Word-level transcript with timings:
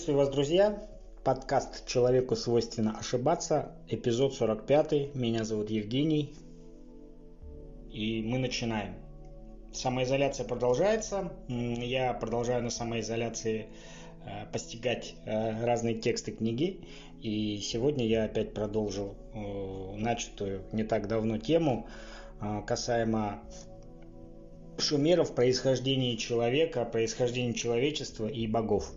Приветствую 0.00 0.24
вас, 0.24 0.34
друзья. 0.34 0.88
Подкаст 1.24 1.86
«Человеку 1.86 2.34
свойственно 2.34 2.98
ошибаться», 2.98 3.72
эпизод 3.86 4.32
45. 4.32 5.14
Меня 5.14 5.44
зовут 5.44 5.68
Евгений. 5.68 6.34
И 7.92 8.22
мы 8.22 8.38
начинаем. 8.38 8.94
Самоизоляция 9.74 10.46
продолжается. 10.46 11.30
Я 11.48 12.14
продолжаю 12.14 12.62
на 12.62 12.70
самоизоляции 12.70 13.66
э, 14.24 14.46
постигать 14.50 15.16
э, 15.26 15.66
разные 15.66 15.96
тексты 15.96 16.32
книги. 16.32 16.80
И 17.20 17.58
сегодня 17.58 18.06
я 18.06 18.24
опять 18.24 18.54
продолжил 18.54 19.16
э, 19.34 19.96
начатую 19.98 20.62
не 20.72 20.84
так 20.84 21.08
давно 21.08 21.36
тему 21.36 21.86
касаемо 22.66 23.42
шумеров, 24.78 25.34
происхождения 25.34 26.16
человека, 26.16 26.86
происхождения 26.86 27.52
человечества 27.52 28.26
и 28.26 28.46
богов. 28.46 28.94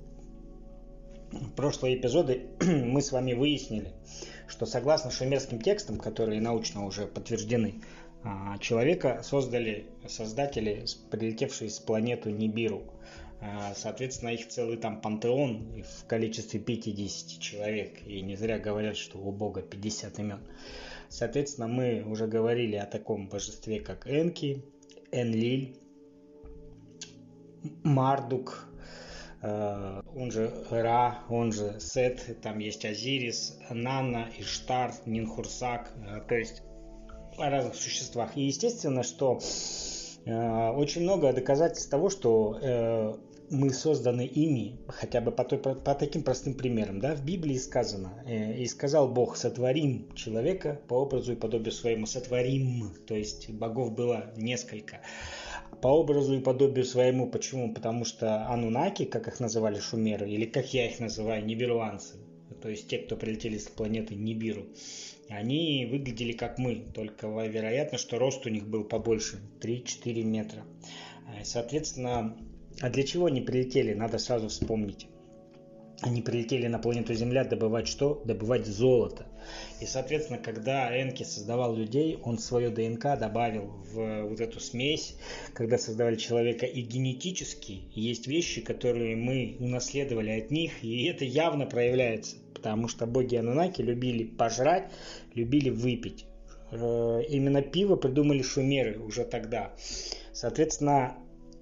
Прошлые 1.55 1.98
эпизоды 1.98 2.48
мы 2.62 3.02
с 3.02 3.12
вами 3.12 3.34
выяснили, 3.34 3.92
что 4.48 4.66
согласно 4.66 5.12
шумерским 5.12 5.62
текстам, 5.62 5.98
которые 5.98 6.42
научно 6.42 6.86
уже 6.86 7.06
подтверждены, 7.08 7.82
а, 8.23 8.58
человека 8.59 9.22
создали 9.23 9.88
создатели, 10.08 10.86
прилетевшие 11.12 11.70
с 11.70 11.80
планеты 11.80 12.32
Нибиру. 12.32 12.84
А, 13.42 13.73
соответственно, 13.76 14.30
их 14.30 14.48
целый 14.48 14.78
там 14.78 15.02
пантеон 15.02 15.84
в 15.84 16.08
количестве 16.08 16.59
50 16.59 17.39
человек. 17.39 18.02
И 18.08 18.22
не 18.22 18.36
зря 18.38 18.59
говорят, 18.59 18.95
что 18.95 19.17
у 19.17 19.31
Бога 19.31 19.61
50 19.61 20.20
имен. 20.20 20.39
Соответственно, 21.09 21.67
мы 21.67 22.04
уже 22.04 22.28
говорили 22.28 22.78
о 22.78 22.86
таком 22.86 23.28
божестве, 23.28 23.81
как 23.81 24.08
Энки, 24.08 24.64
Энлиль, 25.11 25.76
Мардук, 27.84 28.67
он 29.44 30.31
же 30.31 30.53
Ра, 30.69 31.19
он 31.30 31.52
же 31.52 31.77
Сет, 31.80 32.41
там 32.41 32.59
есть 32.59 32.86
Азирис, 32.86 33.59
Нана, 33.69 34.30
Иштар, 34.38 34.94
Нинхурсак, 35.05 35.91
э, 36.08 36.22
то 36.27 36.36
есть 36.36 36.63
о 37.38 37.49
разных 37.49 37.75
существах. 37.75 38.38
И 38.38 38.44
естественно, 38.44 39.03
что 39.03 39.39
э, 40.25 40.69
очень 40.71 41.02
много 41.02 41.33
доказательств 41.33 41.89
того, 41.89 42.09
что 42.09 43.19
мы 43.53 43.69
созданы 43.71 44.25
ими, 44.25 44.80
хотя 44.88 45.21
бы 45.21 45.31
по, 45.31 45.44
той, 45.44 45.59
по, 45.59 45.75
по 45.75 45.94
таким 45.95 46.23
простым 46.23 46.55
примерам. 46.55 46.99
Да? 46.99 47.16
В 47.16 47.23
Библии 47.23 47.58
сказано, 47.58 48.23
э, 48.25 48.58
и 48.58 48.66
сказал 48.66 49.08
Бог, 49.08 49.38
сотворим 49.38 50.11
человека 50.16 50.81
по 50.88 50.95
образу 50.95 51.33
и 51.33 51.36
подобию 51.36 51.71
своему, 51.71 52.05
сотворим, 52.05 52.94
то 53.08 53.16
есть 53.16 53.49
богов 53.52 53.94
было 53.94 54.33
несколько. 54.38 55.02
По 55.82 55.88
образу 55.88 56.36
и 56.36 56.42
подобию 56.42 56.86
своему, 56.86 57.30
почему? 57.30 57.74
Потому 57.74 58.06
что 58.06 58.48
анунаки, 58.48 59.06
как 59.06 59.28
их 59.28 59.40
называли 59.40 59.80
шумеры, 59.80 60.30
или 60.30 60.46
как 60.46 60.74
я 60.74 60.88
их 60.88 61.00
называю, 61.00 61.46
нибируанцы, 61.46 62.16
то 62.62 62.70
есть 62.70 62.88
те, 62.88 63.00
кто 63.00 63.18
прилетели 63.18 63.58
с 63.58 63.68
планеты 63.68 64.16
Нибиру, 64.16 64.66
они 65.30 65.86
выглядели 65.90 66.32
как 66.32 66.58
мы, 66.58 66.76
только 66.94 67.28
вероятно, 67.28 67.98
что 67.98 68.20
рост 68.20 68.46
у 68.46 68.50
них 68.50 68.68
был 68.68 68.84
побольше, 68.84 69.42
3-4 69.62 70.24
метра. 70.24 70.64
Э, 71.28 71.44
соответственно, 71.44 72.38
а 72.80 72.90
для 72.90 73.04
чего 73.04 73.26
они 73.26 73.42
прилетели, 73.42 73.94
надо 73.94 74.18
сразу 74.18 74.48
вспомнить. 74.48 75.08
Они 76.02 76.22
прилетели 76.22 76.67
на 76.67 76.80
планету 76.80 77.13
Земля 77.13 77.45
добывать 77.45 77.87
что? 77.87 78.21
Добывать 78.26 78.65
золото. 78.65 79.26
И, 79.80 79.86
соответственно, 79.86 80.39
когда 80.39 80.89
Энки 81.02 81.23
создавал 81.23 81.76
людей, 81.76 82.20
он 82.23 82.39
свою 82.39 82.71
ДНК 82.71 83.17
добавил 83.17 83.73
в 83.92 84.23
вот 84.23 84.42
эту 84.42 84.59
смесь. 84.59 85.15
Когда 85.53 85.77
создавали 85.77 86.15
человека 86.15 86.65
и 86.65 86.82
генетически, 86.82 87.83
есть 87.93 88.27
вещи, 88.27 88.61
которые 88.61 89.15
мы 89.15 89.55
унаследовали 89.59 90.32
от 90.32 90.52
них, 90.52 90.83
и 90.83 91.05
это 91.05 91.26
явно 91.26 91.65
проявляется. 91.65 92.37
Потому 92.53 92.87
что 92.87 93.05
боги 93.05 93.36
Анунаки 93.36 93.82
любили 93.82 94.23
пожрать, 94.23 94.92
любили 95.36 95.70
выпить. 95.70 96.26
Э, 96.71 97.21
именно 97.30 97.61
пиво 97.61 97.95
придумали 97.95 98.42
шумеры 98.42 98.99
уже 98.99 99.26
тогда. 99.26 99.73
Соответственно, 100.32 101.15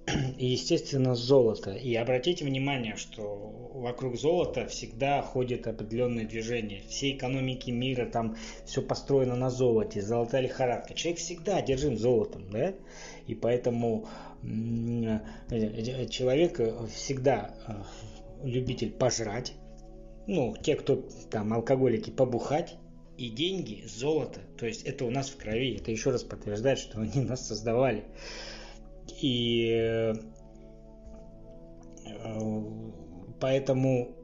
и, 0.38 0.46
естественно, 0.46 1.14
золото. 1.14 1.72
И 1.72 1.94
обратите 1.94 2.44
внимание, 2.44 2.96
что 2.96 3.70
вокруг 3.74 4.16
золота 4.16 4.66
всегда 4.66 5.22
ходит 5.22 5.66
определенное 5.66 6.26
движение. 6.26 6.82
Все 6.88 7.12
экономики 7.12 7.70
мира, 7.70 8.06
там 8.06 8.36
все 8.64 8.82
построено 8.82 9.36
на 9.36 9.50
золоте, 9.50 10.02
золотая 10.02 10.42
лихорадка. 10.42 10.94
Человек 10.94 11.20
всегда 11.20 11.56
одержим 11.56 11.96
золотом, 11.96 12.50
да? 12.50 12.74
И 13.26 13.34
поэтому 13.34 14.08
человек 16.10 16.60
всегда 16.92 17.54
э, 17.68 17.82
любитель 18.44 18.90
пожрать, 18.90 19.52
ну, 20.26 20.56
те, 20.60 20.74
кто 20.74 20.96
там 21.30 21.52
алкоголики, 21.52 22.10
побухать, 22.10 22.76
и 23.18 23.28
деньги, 23.28 23.84
золото, 23.86 24.40
то 24.58 24.66
есть 24.66 24.82
это 24.82 25.04
у 25.04 25.10
нас 25.10 25.28
в 25.28 25.36
крови, 25.36 25.76
это 25.76 25.90
еще 25.90 26.10
раз 26.10 26.24
подтверждает, 26.24 26.78
что 26.78 27.00
они 27.00 27.20
нас 27.20 27.46
создавали. 27.46 28.04
И 29.20 29.68
э, 29.70 30.14
поэтому 33.40 34.16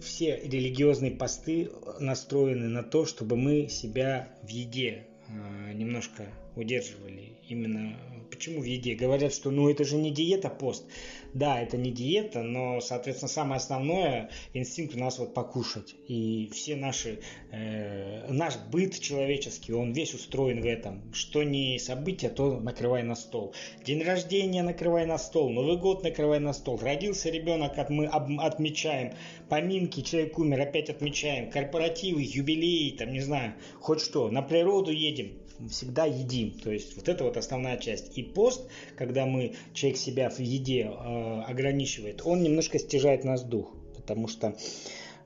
все 0.00 0.36
религиозные 0.42 1.12
посты 1.12 1.70
настроены 1.98 2.68
на 2.68 2.82
то, 2.82 3.04
чтобы 3.04 3.36
мы 3.36 3.68
себя 3.68 4.28
в 4.42 4.48
еде 4.48 5.06
э, 5.28 5.72
немножко 5.72 6.26
удерживали. 6.56 7.38
Именно 7.48 7.98
почему 8.30 8.60
в 8.60 8.64
еде? 8.64 8.94
Говорят, 8.94 9.32
что 9.34 9.50
ну 9.50 9.68
это 9.68 9.84
же 9.84 9.96
не 9.96 10.10
диета 10.10 10.48
пост. 10.48 10.86
Да, 11.32 11.60
это 11.60 11.76
не 11.76 11.92
диета, 11.92 12.42
но, 12.42 12.80
соответственно, 12.80 13.28
самое 13.28 13.58
основное 13.58 14.30
инстинкт 14.52 14.96
у 14.96 14.98
нас 14.98 15.18
вот 15.18 15.32
покушать. 15.32 15.94
И 16.08 16.50
все 16.52 16.74
наши, 16.74 17.20
э, 17.52 18.32
наш 18.32 18.56
быт 18.70 18.98
человеческий, 18.98 19.72
он 19.72 19.92
весь 19.92 20.12
устроен 20.12 20.60
в 20.60 20.66
этом. 20.66 21.02
Что 21.12 21.44
не 21.44 21.78
событие, 21.78 22.30
то 22.30 22.58
накрывай 22.58 23.04
на 23.04 23.14
стол. 23.14 23.54
День 23.84 24.02
рождения 24.02 24.62
накрывай 24.62 25.06
на 25.06 25.18
стол, 25.18 25.50
Новый 25.50 25.76
год 25.76 26.02
накрывай 26.02 26.40
на 26.40 26.52
стол. 26.52 26.78
Родился 26.78 27.30
ребенок, 27.30 27.78
от, 27.78 27.90
мы 27.90 28.06
отмечаем. 28.06 29.12
Поминки, 29.48 30.00
человек 30.00 30.36
умер, 30.38 30.60
опять 30.60 30.90
отмечаем. 30.90 31.50
Корпоративы, 31.50 32.22
юбилеи, 32.22 32.90
там, 32.90 33.12
не 33.12 33.20
знаю, 33.20 33.54
хоть 33.80 34.00
что. 34.00 34.30
На 34.30 34.42
природу 34.42 34.90
едем, 34.90 35.32
всегда 35.68 36.06
едим. 36.06 36.52
То 36.52 36.70
есть 36.70 36.96
вот 36.96 37.08
это 37.08 37.24
вот 37.24 37.36
основная 37.36 37.76
часть. 37.76 38.16
И 38.16 38.22
пост, 38.22 38.66
когда 38.96 39.26
мы, 39.26 39.54
человек 39.74 39.98
себя 39.98 40.30
в 40.30 40.38
еде 40.38 40.90
э, 40.90 40.90
ограничивает, 41.46 42.22
он 42.24 42.42
немножко 42.42 42.78
стяжает 42.78 43.24
нас 43.24 43.42
дух. 43.42 43.74
Потому 43.96 44.28
что 44.28 44.56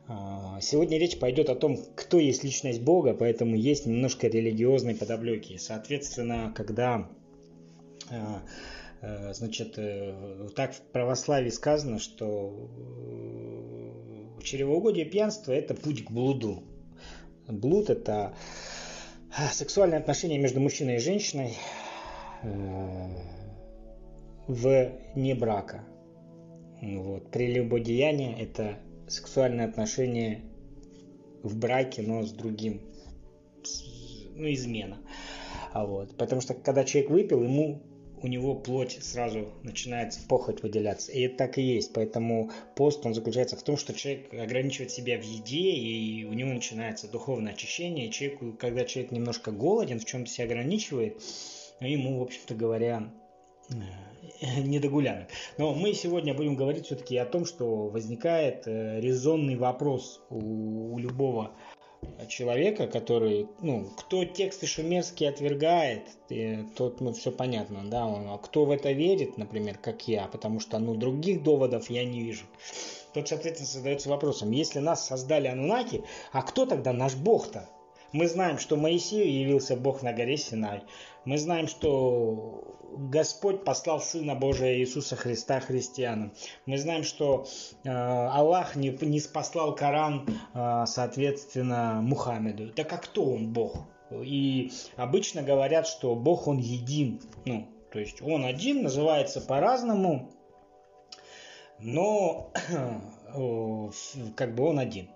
э, 0.09 0.13
сегодня 0.61 0.99
речь 0.99 1.19
пойдет 1.19 1.49
о 1.49 1.55
том, 1.55 1.79
кто 1.95 2.19
есть 2.19 2.45
личность 2.45 2.81
Бога, 2.81 3.15
поэтому 3.15 3.57
есть 3.57 3.87
немножко 3.87 4.27
религиозной 4.27 4.95
подоплеки. 4.95 5.57
Соответственно, 5.57 6.53
когда 6.55 7.09
э, 8.11 8.17
э 9.03 9.35
Значит, 9.35 9.75
э, 9.77 10.49
так 10.57 10.75
в 10.75 10.81
православии 10.81 11.51
сказано, 11.51 11.99
что 11.99 12.69
э, 14.39 14.43
чревоугодие 14.45 15.05
пьянства– 15.05 15.53
это 15.53 15.75
путь 15.75 16.05
к 16.05 16.11
блуду. 16.11 16.63
Блуд– 17.49 17.91
это 17.91 18.35
сексуальные 19.53 19.99
отношения 19.99 20.39
между 20.39 20.61
мужчиной 20.61 20.97
и 20.97 21.01
женщиной 21.01 21.57
э, 22.43 23.09
в 24.47 24.93
не 25.15 25.35
брака. 25.35 25.85
Вот. 26.85 27.31
Прелюбодеяние– 27.31 28.37
это 28.39 28.79
сексуальные 29.09 29.67
отношения 29.67 30.43
в 31.43 31.57
браке, 31.57 32.03
но 32.03 32.23
с 32.23 32.33
другим, 32.33 32.81
ну, 34.35 34.53
измена. 34.53 34.99
А 35.73 35.87
вот. 35.87 36.17
Потому 36.17 36.41
что 36.41 36.55
когда 36.55 36.85
человек 36.85 37.11
выпил, 37.11 37.43
ему 37.43 37.83
у 38.23 38.27
него 38.27 38.55
плоть 38.55 38.99
сразу 39.03 39.53
начинает 39.63 40.19
похоть 40.29 40.63
выделяться. 40.63 41.13
И 41.13 41.21
это 41.21 41.37
так 41.37 41.59
и 41.59 41.63
есть. 41.63 41.93
Поэтому 41.93 42.51
пост, 42.75 43.05
он 43.05 43.13
заключается 43.13 43.57
в 43.57 43.63
том, 43.63 43.77
что 43.77 43.93
человек 43.93 44.33
ограничивает 44.33 44.91
себя 44.91 45.21
в 45.21 45.23
еде, 45.23 45.73
и 45.73 46.25
у 46.25 46.33
него 46.33 46.51
начинается 46.51 47.07
духовное 47.07 47.53
очищение. 47.53 48.07
И 48.07 48.11
человеку, 48.11 48.55
когда 48.59 48.85
человек 48.85 49.13
немножко 49.13 49.53
голоден, 49.53 50.01
в 50.01 50.07
чем-то 50.07 50.31
себя 50.31 50.47
ограничивает, 50.47 51.23
ему, 51.81 52.19
в 52.19 52.23
общем-то 52.23 52.55
говоря, 52.55 53.13
э, 53.71 54.61
не 54.61 54.79
до 54.79 54.89
гулянок. 54.89 55.29
Но 55.59 55.75
мы 55.75 55.95
сегодня 55.95 56.35
будем 56.35 56.57
говорить 56.57 56.87
все-таки 56.87 57.17
о 57.17 57.27
том, 57.27 57.45
что 57.47 57.89
возникает 57.89 58.67
э, 58.67 59.01
резонный 59.01 59.57
вопрос 59.57 60.23
у, 60.31 60.95
у 60.95 60.99
любого 60.99 61.53
человека, 62.29 62.87
который, 62.87 63.49
ну, 63.61 63.91
кто 63.97 64.25
тексты 64.25 64.67
шумерские 64.67 65.31
отвергает, 65.31 66.03
тот, 66.77 67.01
ну, 67.01 67.13
все 67.13 67.31
понятно, 67.31 67.83
да, 67.85 68.07
он, 68.07 68.29
а 68.29 68.39
кто 68.39 68.65
в 68.65 68.71
это 68.71 68.93
верит, 68.93 69.39
например, 69.39 69.79
как 69.79 70.07
я, 70.09 70.27
потому 70.27 70.61
что, 70.61 70.79
ну, 70.79 70.95
других 70.95 71.43
доводов 71.43 71.91
я 71.91 72.05
не 72.05 72.21
вижу. 72.21 72.45
Тот, 73.13 73.29
соответственно, 73.29 73.69
задается 73.69 74.09
вопросом, 74.09 74.51
если 74.51 74.81
нас 74.81 75.07
создали 75.07 75.47
анунаки, 75.47 76.03
а 76.33 76.43
кто 76.43 76.67
тогда 76.67 76.93
наш 76.93 77.15
бог-то? 77.15 77.69
Мы 78.15 78.29
знаем, 78.29 78.59
что 78.59 78.77
Моисею 78.77 79.29
явился 79.29 79.75
Бог 79.75 80.03
на 80.03 80.13
горе 80.13 80.37
Синай. 80.37 80.85
Мы 81.25 81.37
знаем, 81.37 81.67
что 81.67 82.79
Господь 82.97 83.65
послал 83.65 84.01
Сына 84.01 84.37
Божия 84.37 84.77
Иисуса 84.77 85.17
Христа 85.17 85.59
христианам. 85.59 86.33
Мы 86.65 86.79
знаем, 86.79 87.03
что 87.03 87.45
э, 87.83 87.91
Аллах 87.91 88.77
не, 88.77 88.91
не 89.05 89.19
спаслал 89.19 89.75
Коран, 89.75 90.29
э, 90.55 90.85
соответственно, 90.87 91.99
Мухаммеду. 92.03 92.69
Так 92.71 92.93
а 92.93 92.99
кто 92.99 93.25
он 93.25 93.53
Бог? 93.53 93.79
И 94.13 94.71
обычно 94.95 95.43
говорят, 95.43 95.89
что 95.89 96.15
Бог 96.15 96.47
он 96.47 96.59
един. 96.59 97.21
Ну, 97.45 97.67
то 97.91 97.99
есть 97.99 98.23
он 98.23 98.45
один, 98.45 98.85
называется 98.85 99.41
по-разному, 99.41 100.31
но 101.81 102.53
как 104.37 104.55
бы 104.55 104.69
он 104.69 104.79
один. 104.79 105.09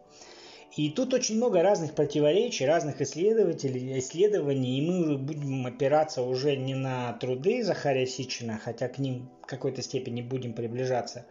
И 0.79 0.91
тут 0.91 1.13
очень 1.13 1.39
много 1.39 1.61
разных 1.61 1.97
противоречий, 1.97 2.65
разных 2.65 3.01
исследователей, 3.01 3.99
исследований, 3.99 4.79
и 4.79 4.89
мы 4.89 5.19
будем 5.19 5.67
опираться 5.67 6.23
уже 6.23 6.55
не 6.55 6.77
на 6.77 7.15
труды 7.15 7.65
Захария 7.65 8.07
Сичина, 8.07 8.61
хотя 8.63 8.87
к 8.87 9.01
ним 9.01 9.29
в 9.43 9.47
какой-то 9.47 9.83
степени 9.83 10.23
будем 10.23 10.53
приближаться, 10.53 11.27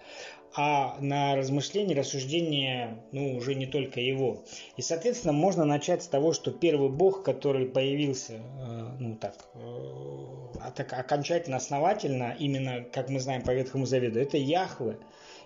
а 0.53 0.97
на 0.99 1.38
размышления, 1.38 1.95
рассуждения, 1.95 3.01
ну, 3.13 3.38
уже 3.38 3.55
не 3.55 3.67
только 3.67 4.01
его. 4.01 4.44
И, 4.75 4.81
соответственно, 4.81 5.31
можно 5.31 5.63
начать 5.63 6.03
с 6.03 6.07
того, 6.07 6.33
что 6.33 6.51
первый 6.51 6.89
бог, 6.89 7.23
который 7.23 7.67
появился, 7.67 8.33
э, 8.33 8.97
ну, 8.99 9.15
так, 9.15 9.45
э, 9.53 10.71
так 10.75 10.91
окончательно, 10.91 11.55
основательно, 11.55 12.35
именно, 12.38 12.83
как 12.91 13.07
мы 13.07 13.21
знаем 13.21 13.44
по 13.44 13.51
Ветхому 13.51 13.85
Завету, 13.85 14.19
это 14.19 14.35
Яхве, 14.35 14.97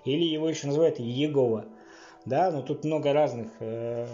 или 0.05 0.23
его 0.23 0.49
еще 0.49 0.65
называют 0.65 0.97
Егова– 0.97 1.65
да, 2.25 2.51
но 2.51 2.61
тут 2.61 2.83
много 2.83 3.13
разных 3.13 3.49
э, 3.59 4.05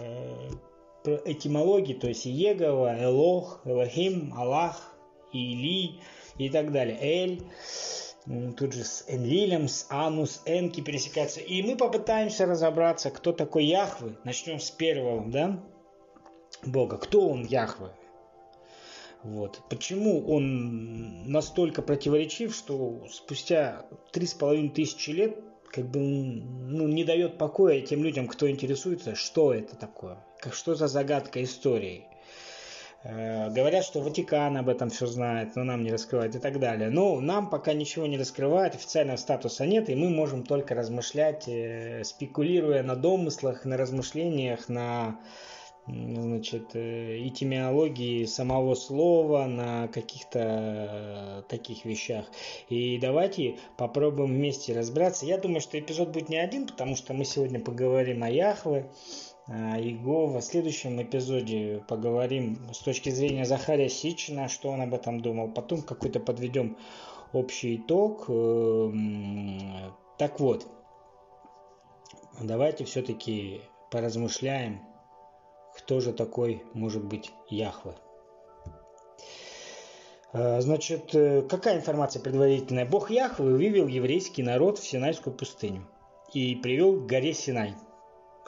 этимологий, 1.24 1.94
то 1.94 2.08
есть 2.08 2.26
Егова, 2.26 3.02
Элох, 3.02 3.60
Элохим, 3.64 4.34
Аллах, 4.36 4.94
Или 5.32 6.00
и 6.38 6.48
так 6.50 6.72
далее. 6.72 6.98
Эль, 7.00 7.42
тут 8.56 8.72
же 8.72 8.84
с 8.84 9.04
Энлилем, 9.08 9.68
с 9.68 9.86
Анус, 9.90 10.42
Энки 10.46 10.80
пересекаются. 10.80 11.40
И 11.40 11.62
мы 11.62 11.76
попытаемся 11.76 12.46
разобраться, 12.46 13.10
кто 13.10 13.32
такой 13.32 13.64
Яхвы. 13.64 14.16
Начнем 14.24 14.60
с 14.60 14.70
первого, 14.70 15.30
да, 15.30 15.62
Бога. 16.64 16.96
Кто 16.98 17.28
он 17.28 17.44
Яхвы? 17.44 17.90
Вот. 19.22 19.60
Почему 19.68 20.24
он 20.28 21.30
настолько 21.30 21.82
противоречив, 21.82 22.54
что 22.54 23.04
спустя 23.10 23.84
три 24.12 24.26
с 24.26 24.34
половиной 24.34 24.70
тысячи 24.70 25.10
лет 25.10 25.38
как 25.72 25.86
бы 25.90 26.00
ну, 26.00 26.88
не 26.88 27.04
дает 27.04 27.38
покоя 27.38 27.80
тем 27.80 28.02
людям, 28.02 28.26
кто 28.26 28.50
интересуется, 28.50 29.14
что 29.14 29.52
это 29.52 29.76
такое, 29.76 30.18
как, 30.40 30.54
что 30.54 30.74
за 30.74 30.88
загадка 30.88 31.42
истории. 31.42 32.06
Э, 33.04 33.50
говорят, 33.50 33.84
что 33.84 34.00
Ватикан 34.00 34.56
об 34.56 34.68
этом 34.68 34.90
все 34.90 35.06
знает, 35.06 35.54
но 35.54 35.64
нам 35.64 35.84
не 35.84 35.92
раскрывает 35.92 36.34
и 36.34 36.38
так 36.38 36.58
далее. 36.58 36.90
Но 36.90 37.20
нам 37.20 37.48
пока 37.48 37.72
ничего 37.72 38.06
не 38.06 38.18
раскрывает, 38.18 38.74
официального 38.74 39.16
статуса 39.16 39.66
нет, 39.66 39.88
и 39.88 39.94
мы 39.94 40.10
можем 40.10 40.42
только 40.44 40.74
размышлять, 40.74 41.46
э, 41.46 42.02
спекулируя 42.04 42.82
на 42.82 42.96
домыслах, 42.96 43.64
на 43.64 43.76
размышлениях, 43.76 44.68
на 44.68 45.20
значит, 45.88 46.74
э, 46.74 47.26
этимиологии 47.26 48.24
самого 48.24 48.74
слова, 48.74 49.46
на 49.46 49.88
каких-то 49.88 50.38
э, 50.40 51.42
таких 51.48 51.84
вещах. 51.84 52.26
И 52.68 52.98
давайте 52.98 53.56
попробуем 53.76 54.34
вместе 54.34 54.76
разбираться. 54.76 55.26
Я 55.26 55.38
думаю, 55.38 55.60
что 55.60 55.78
эпизод 55.78 56.10
будет 56.10 56.28
не 56.28 56.36
один, 56.36 56.66
потому 56.66 56.96
что 56.96 57.14
мы 57.14 57.24
сегодня 57.24 57.60
поговорим 57.60 58.22
о 58.22 58.30
Яхве, 58.30 58.90
о 59.46 59.78
Иегова. 59.78 60.40
В 60.40 60.44
следующем 60.44 61.00
эпизоде 61.02 61.82
поговорим 61.88 62.58
с 62.72 62.78
точки 62.78 63.10
зрения 63.10 63.44
Захария 63.44 63.88
Сичина, 63.88 64.48
что 64.48 64.70
он 64.70 64.82
об 64.82 64.94
этом 64.94 65.20
думал. 65.20 65.48
Потом 65.48 65.82
какой-то 65.82 66.20
подведем 66.20 66.76
общий 67.32 67.76
итог. 67.76 68.28
Эм, 68.28 69.94
так 70.18 70.40
вот, 70.40 70.66
давайте 72.40 72.84
все-таки 72.84 73.62
поразмышляем 73.90 74.80
кто 75.78 76.00
же 76.00 76.12
такой 76.12 76.62
может 76.74 77.04
быть 77.04 77.30
Яхве. 77.48 77.94
А, 80.32 80.60
значит, 80.60 81.14
э, 81.14 81.42
какая 81.42 81.76
информация 81.76 82.20
предварительная? 82.20 82.84
Бог 82.84 83.10
Яхве 83.10 83.46
вывел 83.46 83.86
еврейский 83.86 84.42
народ 84.42 84.78
в 84.78 84.86
Синайскую 84.86 85.34
пустыню 85.34 85.86
и 86.34 86.56
привел 86.56 87.00
к 87.00 87.06
горе 87.06 87.32
Синай, 87.32 87.74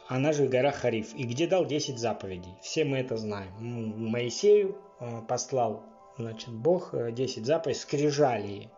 она 0.09 0.33
же 0.33 0.49
гора 0.49 0.73
Хариф, 0.73 1.15
и 1.15 1.23
где 1.23 1.47
дал 1.47 1.65
10 1.65 1.99
заповедей. 1.99 2.55
Все 2.61 2.85
мы 2.85 2.99
это 2.99 3.17
знаем. 3.17 3.53
Моисею 4.11 4.77
э, 4.99 5.23
послал 5.29 5.85
значит, 6.19 6.53
Бог 6.53 6.91
10 6.93 7.39
э, 7.39 7.45
заповедей, 7.45 7.81
скрижали 7.81 8.71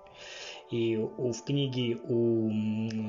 и 0.73 0.97
у, 0.97 1.33
в 1.33 1.45
книге 1.45 1.99
у 2.09 2.51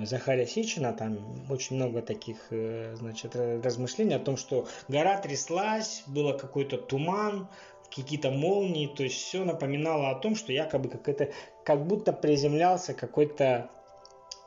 Захария 0.06 0.46
Сичина 0.46 0.92
там 0.92 1.18
очень 1.50 1.78
много 1.78 2.02
таких 2.02 2.38
э, 2.50 2.94
значит, 2.96 3.36
размышлений 3.36 4.16
о 4.16 4.20
том, 4.20 4.36
что 4.36 4.68
гора 4.90 5.18
тряслась, 5.22 6.04
было 6.08 6.34
какой-то 6.38 6.78
туман, 6.78 7.48
какие-то 7.90 8.32
молнии, 8.32 8.88
то 8.88 9.04
есть 9.04 9.16
все 9.16 9.46
напоминало 9.46 10.10
о 10.10 10.16
том, 10.16 10.36
что 10.36 10.52
якобы 10.52 10.90
как 10.90 11.08
это, 11.08 11.32
как 11.64 11.88
будто 11.88 12.12
приземлялся 12.12 12.94
какой-то 12.94 13.70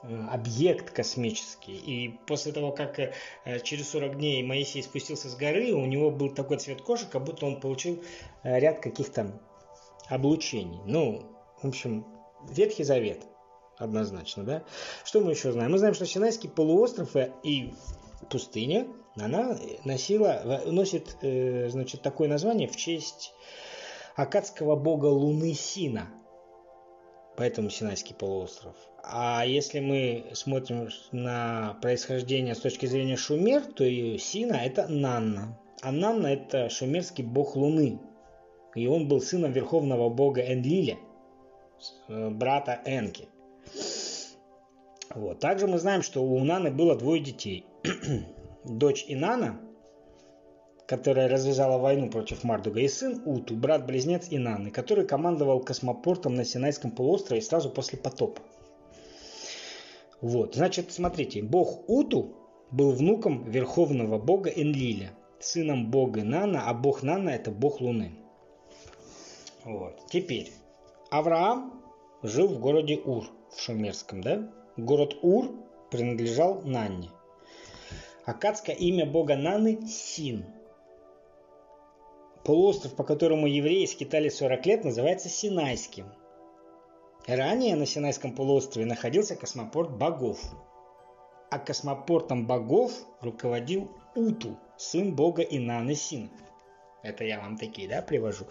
э, 0.03 0.27
объект 0.31 0.91
космический. 0.91 1.75
И 1.75 2.19
после 2.27 2.53
того, 2.53 2.73
как 2.73 2.99
э, 2.99 3.11
через 3.63 3.89
40 3.89 4.19
дней 4.19 4.43
Моисей 4.43 4.83
спустился 4.83 5.31
с 5.31 5.37
горы, 5.37 5.73
у 5.73 5.87
него 5.87 6.11
был 6.11 6.35
такой 6.35 6.59
цвет 6.59 6.83
кожи, 6.83 7.07
как 7.07 7.25
будто 7.25 7.47
он 7.47 7.61
получил 7.61 8.03
ряд 8.43 8.81
каких-то 8.81 9.41
облучений. 10.11 10.81
Ну, 10.85 11.23
в 11.63 11.69
общем, 11.69 12.05
Ветхий 12.49 12.85
Завет, 12.85 13.27
однозначно, 13.79 14.45
да? 14.45 14.65
Что 15.05 15.21
мы 15.21 15.33
еще 15.33 15.53
знаем? 15.53 15.73
Мы 15.73 15.79
знаем, 15.79 15.95
что 15.95 16.07
Синайский 16.07 16.49
полуостров 16.49 17.15
и 17.43 17.75
пустыня, 18.31 18.87
она 19.17 19.57
носила, 19.85 20.63
носит, 20.67 21.17
э, 21.23 21.69
значит, 21.71 22.03
такое 22.03 22.29
название 22.29 22.69
в 22.69 22.77
честь 22.77 23.33
акадского 24.15 24.77
бога 24.77 25.07
Луны 25.07 25.55
Сина. 25.55 26.09
Поэтому 27.37 27.69
Синайский 27.69 28.15
полуостров. 28.15 28.75
А 29.03 29.45
если 29.47 29.81
мы 29.81 30.31
смотрим 30.33 30.89
на 31.13 31.79
происхождение 31.83 32.55
с 32.55 32.61
точки 32.61 32.87
зрения 32.87 33.17
Шумер, 33.17 33.63
то 33.63 33.85
и 33.85 34.19
Сина 34.19 34.55
это 34.55 34.89
Нанна. 34.89 35.59
А 35.83 35.93
Нанна 35.93 36.29
это 36.29 36.71
шумерский 36.71 37.23
бог 37.23 37.55
Луны. 37.55 38.01
И 38.75 38.87
он 38.87 39.07
был 39.07 39.21
сыном 39.21 39.53
верховного 39.53 40.09
бога 40.09 40.41
Энлиля. 40.41 40.97
Э, 42.09 42.31
брата 42.31 42.81
Энки. 42.85 43.29
Вот. 45.15 45.41
Также 45.41 45.67
мы 45.67 45.79
знаем, 45.79 46.03
что 46.03 46.23
у 46.23 46.43
Наны 46.45 46.71
было 46.71 46.97
двое 46.97 47.21
детей. 47.21 47.67
Дочь 48.65 49.05
Инана, 49.09 49.61
которая 50.87 51.29
развязала 51.29 51.79
войну 51.79 52.11
против 52.11 52.45
Мардуга, 52.45 52.81
и 52.81 52.89
сын 52.89 53.23
Уту, 53.25 53.55
брат-близнец 53.57 54.29
Инаны, 54.31 54.71
который 54.71 55.07
командовал 55.07 55.61
космопортом 55.61 56.35
на 56.35 56.45
Синайском 56.45 56.91
полуострове 56.91 57.43
сразу 57.43 57.71
после 57.71 57.99
потопа. 57.99 58.43
Вот, 60.21 60.55
значит, 60.55 60.93
смотрите, 60.93 61.43
бог 61.43 61.89
Уту 61.89 62.35
был 62.71 62.93
внуком 62.93 63.45
верховного 63.45 64.19
бога 64.19 64.51
Энлиля, 64.51 65.13
сыном 65.39 65.91
бога 65.91 66.25
Нана, 66.25 66.65
а 66.67 66.75
бог 66.75 67.03
Нана 67.03 67.31
это 67.31 67.51
бог 67.51 67.81
Луны. 67.81 68.13
Вот, 69.65 70.07
теперь 70.11 70.53
Авраам 71.11 71.83
жил 72.23 72.49
в 72.49 72.59
городе 72.59 73.01
Ур, 73.05 73.27
в 73.51 73.61
Шумерском, 73.61 74.23
да? 74.23 74.51
Город 74.77 75.17
Ур 75.23 75.51
принадлежал 75.91 76.63
Нанне. 76.63 77.11
Акадское 78.25 78.75
имя 78.75 79.07
бога 79.07 79.37
Наны– 79.37 79.87
Син. 79.87 80.45
Полуостров, 82.45 82.97
по 82.97 83.05
которому 83.05 83.47
евреи 83.47 83.87
скитали 83.87 84.29
40 84.29 84.67
лет, 84.67 84.85
называется 84.85 85.29
Синайским. 85.29 86.07
Ранее 87.27 87.77
на 87.77 87.87
Синайском 87.87 88.35
полуострове 88.35 88.87
находился 88.87 89.37
космопорт 89.37 89.97
богов. 89.97 90.41
А 91.51 91.59
космопортом 91.59 92.47
богов 92.47 92.93
руководил 93.21 93.91
Уту, 94.15 94.57
сын 94.77 95.15
бога 95.15 95.43
Инаны 95.43 95.95
Син. 95.95 96.31
Это 97.07 97.25
я 97.25 97.41
вам 97.41 97.57
такие, 97.57 97.89
да, 97.89 98.03
привожу. 98.03 98.47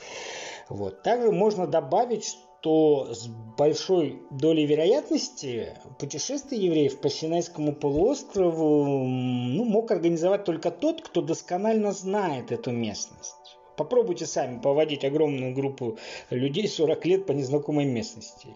Вот. 0.69 1.03
Также 1.03 1.31
можно 1.31 1.67
добавить, 1.67 2.25
что 2.25 3.13
с 3.13 3.27
большой 3.27 4.24
долей 4.31 4.65
вероятности 4.65 5.77
путешествие 6.00 6.65
евреев 6.65 7.00
по 7.00 7.09
Синайскому 7.09 7.74
полуострову 7.74 9.05
ну, 9.05 9.65
мог 9.65 9.91
организовать 9.91 10.45
только 10.45 10.71
тот, 10.71 11.01
кто 11.01 11.21
досконально 11.21 11.91
знает 11.91 12.51
эту 12.51 12.71
местность. 12.71 13.59
Попробуйте 13.77 14.25
сами 14.25 14.59
поводить 14.59 15.05
огромную 15.05 15.53
группу 15.53 15.97
людей 16.29 16.67
40 16.67 17.05
лет 17.05 17.25
по 17.25 17.33
незнакомой 17.33 17.85
местности. 17.85 18.47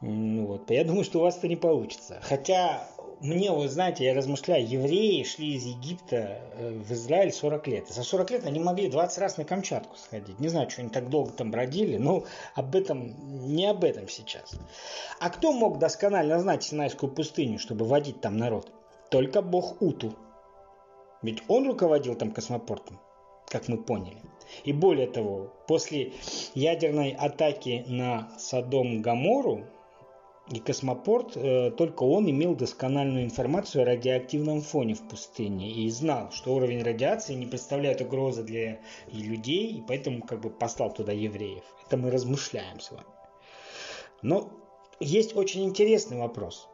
Вот. 0.00 0.70
Я 0.70 0.84
думаю, 0.84 1.04
что 1.04 1.20
у 1.20 1.22
вас 1.22 1.38
это 1.38 1.48
не 1.48 1.56
получится. 1.56 2.18
Хотя 2.22 2.88
мне, 3.20 3.50
вы 3.50 3.68
знаете, 3.68 4.04
я 4.04 4.14
размышляю, 4.14 4.68
евреи 4.68 5.22
шли 5.22 5.54
из 5.54 5.64
Египта 5.64 6.40
э, 6.54 6.70
в 6.70 6.92
Израиль 6.92 7.32
40 7.32 7.66
лет. 7.66 7.88
За 7.88 8.02
40 8.02 8.30
лет 8.30 8.46
они 8.46 8.60
могли 8.60 8.90
20 8.90 9.18
раз 9.18 9.38
на 9.38 9.44
Камчатку 9.44 9.96
сходить. 9.96 10.38
Не 10.38 10.48
знаю, 10.48 10.68
что 10.68 10.82
они 10.82 10.90
так 10.90 11.08
долго 11.08 11.32
там 11.32 11.50
бродили, 11.50 11.96
но 11.96 12.24
об 12.54 12.76
этом, 12.76 13.14
не 13.54 13.66
об 13.66 13.84
этом 13.84 14.08
сейчас. 14.08 14.58
А 15.18 15.30
кто 15.30 15.52
мог 15.52 15.78
досконально 15.78 16.38
знать 16.40 16.62
Синайскую 16.62 17.10
пустыню, 17.10 17.58
чтобы 17.58 17.86
водить 17.86 18.20
там 18.20 18.36
народ? 18.36 18.70
Только 19.10 19.40
бог 19.40 19.80
Уту. 19.80 20.12
Ведь 21.22 21.42
он 21.48 21.66
руководил 21.66 22.16
там 22.16 22.32
космопортом, 22.32 23.00
как 23.48 23.68
мы 23.68 23.78
поняли. 23.78 24.20
И 24.64 24.72
более 24.72 25.06
того, 25.06 25.52
после 25.66 26.12
ядерной 26.54 27.10
атаки 27.10 27.84
на 27.88 28.28
Содом 28.38 29.00
Гамору 29.00 29.64
и 30.50 30.60
космопорт, 30.60 31.36
э, 31.36 31.72
только 31.72 32.04
он 32.04 32.30
имел 32.30 32.54
доскональную 32.54 33.24
информацию 33.24 33.82
о 33.82 33.84
радиоактивном 33.84 34.60
фоне 34.60 34.94
в 34.94 35.02
пустыне 35.08 35.72
и 35.72 35.90
знал, 35.90 36.30
что 36.30 36.54
уровень 36.54 36.82
радиации 36.82 37.34
не 37.34 37.46
представляет 37.46 38.00
угрозы 38.00 38.44
для 38.44 38.80
людей, 39.10 39.72
и 39.72 39.82
поэтому 39.82 40.22
как 40.22 40.40
бы 40.40 40.50
послал 40.50 40.92
туда 40.92 41.12
евреев. 41.12 41.64
Это 41.86 41.96
мы 41.96 42.10
размышляем 42.10 42.78
с 42.78 42.92
вами. 42.92 43.06
Но 44.22 44.50
есть 45.00 45.36
очень 45.36 45.64
интересный 45.64 46.18
вопрос. 46.18 46.68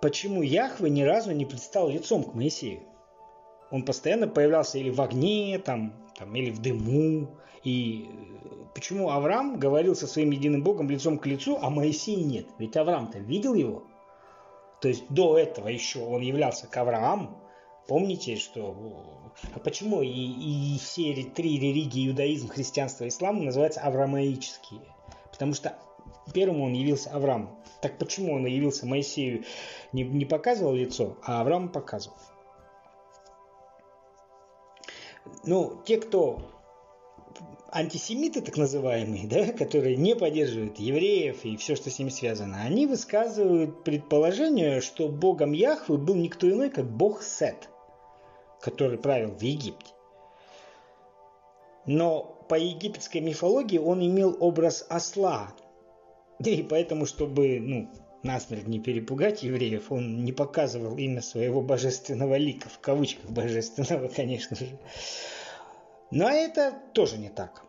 Почему 0.00 0.42
Яхве 0.42 0.88
ни 0.88 1.02
разу 1.02 1.32
не 1.32 1.44
предстал 1.44 1.88
лицом 1.88 2.22
к 2.22 2.34
Моисею? 2.34 2.82
Он 3.70 3.84
постоянно 3.84 4.28
появлялся 4.28 4.78
или 4.78 4.90
в 4.90 5.00
огне, 5.00 5.58
там, 5.58 5.92
там, 6.16 6.34
или 6.36 6.50
в 6.50 6.60
дыму. 6.60 7.36
И 7.64 8.08
почему 8.74 9.10
Авраам 9.10 9.58
говорил 9.58 9.94
со 9.94 10.06
своим 10.06 10.30
единым 10.30 10.62
Богом 10.62 10.90
лицом 10.90 11.18
к 11.18 11.26
лицу, 11.26 11.58
а 11.60 11.70
Моисей 11.70 12.22
нет? 12.22 12.46
Ведь 12.58 12.76
Авраам-то 12.76 13.18
видел 13.18 13.54
его. 13.54 13.84
То 14.80 14.88
есть 14.88 15.04
до 15.08 15.38
этого 15.38 15.68
еще 15.68 16.00
он 16.00 16.22
являлся 16.22 16.66
к 16.66 16.76
Аврааму. 16.76 17.38
Помните, 17.88 18.36
что... 18.36 18.76
А 19.54 19.58
почему 19.60 20.02
и, 20.02 20.08
и 20.08 20.78
все 20.78 21.14
три 21.24 21.58
религии, 21.58 22.08
иудаизм, 22.08 22.48
христианство 22.48 23.08
ислам 23.08 23.44
называются 23.44 23.80
авраамаические? 23.80 24.80
Потому 25.32 25.54
что 25.54 25.78
первым 26.32 26.60
он 26.60 26.72
явился 26.74 27.10
Аврааму. 27.10 27.58
Так 27.80 27.98
почему 27.98 28.34
он 28.34 28.46
явился 28.46 28.86
Моисею, 28.86 29.44
не, 29.92 30.02
не 30.02 30.24
показывал 30.24 30.74
лицо, 30.74 31.16
а 31.22 31.40
Авраам 31.40 31.68
показывал? 31.68 32.16
Ну, 35.44 35.80
те, 35.84 35.98
кто 35.98 36.40
антисемиты 37.70 38.40
так 38.40 38.56
называемые, 38.56 39.26
да, 39.26 39.52
которые 39.52 39.96
не 39.96 40.14
поддерживают 40.16 40.78
евреев 40.78 41.44
и 41.44 41.56
все, 41.56 41.76
что 41.76 41.90
с 41.90 41.98
ними 41.98 42.10
связано, 42.10 42.62
они 42.62 42.86
высказывают 42.86 43.84
предположение, 43.84 44.80
что 44.80 45.08
богом 45.08 45.52
Яхвы 45.52 45.98
был 45.98 46.14
никто 46.14 46.48
иной, 46.50 46.70
как 46.70 46.90
бог 46.90 47.22
Сет, 47.22 47.68
который 48.60 48.98
правил 48.98 49.30
в 49.30 49.42
Египте. 49.42 49.92
Но 51.86 52.38
по 52.48 52.54
египетской 52.54 53.18
мифологии 53.18 53.78
он 53.78 54.04
имел 54.04 54.36
образ 54.40 54.84
осла. 54.88 55.52
И 56.38 56.62
поэтому, 56.62 57.06
чтобы 57.06 57.58
ну, 57.60 57.90
насмерть 58.22 58.66
не 58.66 58.78
перепугать 58.78 59.42
евреев, 59.42 59.90
он 59.90 60.24
не 60.24 60.32
показывал 60.32 60.96
имя 60.96 61.22
своего 61.22 61.60
божественного 61.62 62.36
лика, 62.36 62.68
в 62.68 62.78
кавычках 62.78 63.30
божественного, 63.30 64.08
конечно 64.08 64.56
же. 64.56 64.78
Но 66.10 66.28
это 66.28 66.74
тоже 66.94 67.18
не 67.18 67.28
так. 67.28 67.64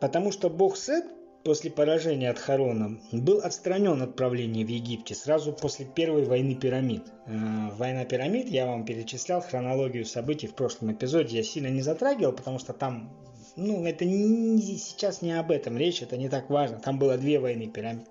Потому 0.00 0.32
что 0.32 0.48
бог 0.48 0.76
Сет 0.76 1.04
после 1.44 1.70
поражения 1.70 2.30
от 2.30 2.38
Харона 2.38 2.98
был 3.12 3.38
отстранен 3.38 4.02
от 4.02 4.16
правления 4.16 4.64
в 4.64 4.68
Египте 4.68 5.14
сразу 5.14 5.52
после 5.52 5.86
первой 5.86 6.24
войны 6.24 6.56
пирамид. 6.56 7.04
Э, 7.26 7.70
война 7.76 8.04
пирамид, 8.04 8.48
я 8.48 8.66
вам 8.66 8.84
перечислял 8.84 9.40
хронологию 9.40 10.04
событий 10.04 10.48
в 10.48 10.54
прошлом 10.54 10.92
эпизоде, 10.92 11.36
я 11.36 11.44
сильно 11.44 11.68
не 11.68 11.82
затрагивал, 11.82 12.32
потому 12.32 12.58
что 12.58 12.72
там, 12.72 13.16
ну, 13.54 13.86
это 13.86 14.04
не, 14.04 14.76
сейчас 14.76 15.22
не 15.22 15.38
об 15.38 15.50
этом 15.50 15.78
речь, 15.78 16.02
это 16.02 16.16
не 16.16 16.28
так 16.28 16.50
важно. 16.50 16.80
Там 16.80 16.98
было 16.98 17.16
две 17.16 17.38
войны 17.38 17.68
пирамид. 17.68 18.08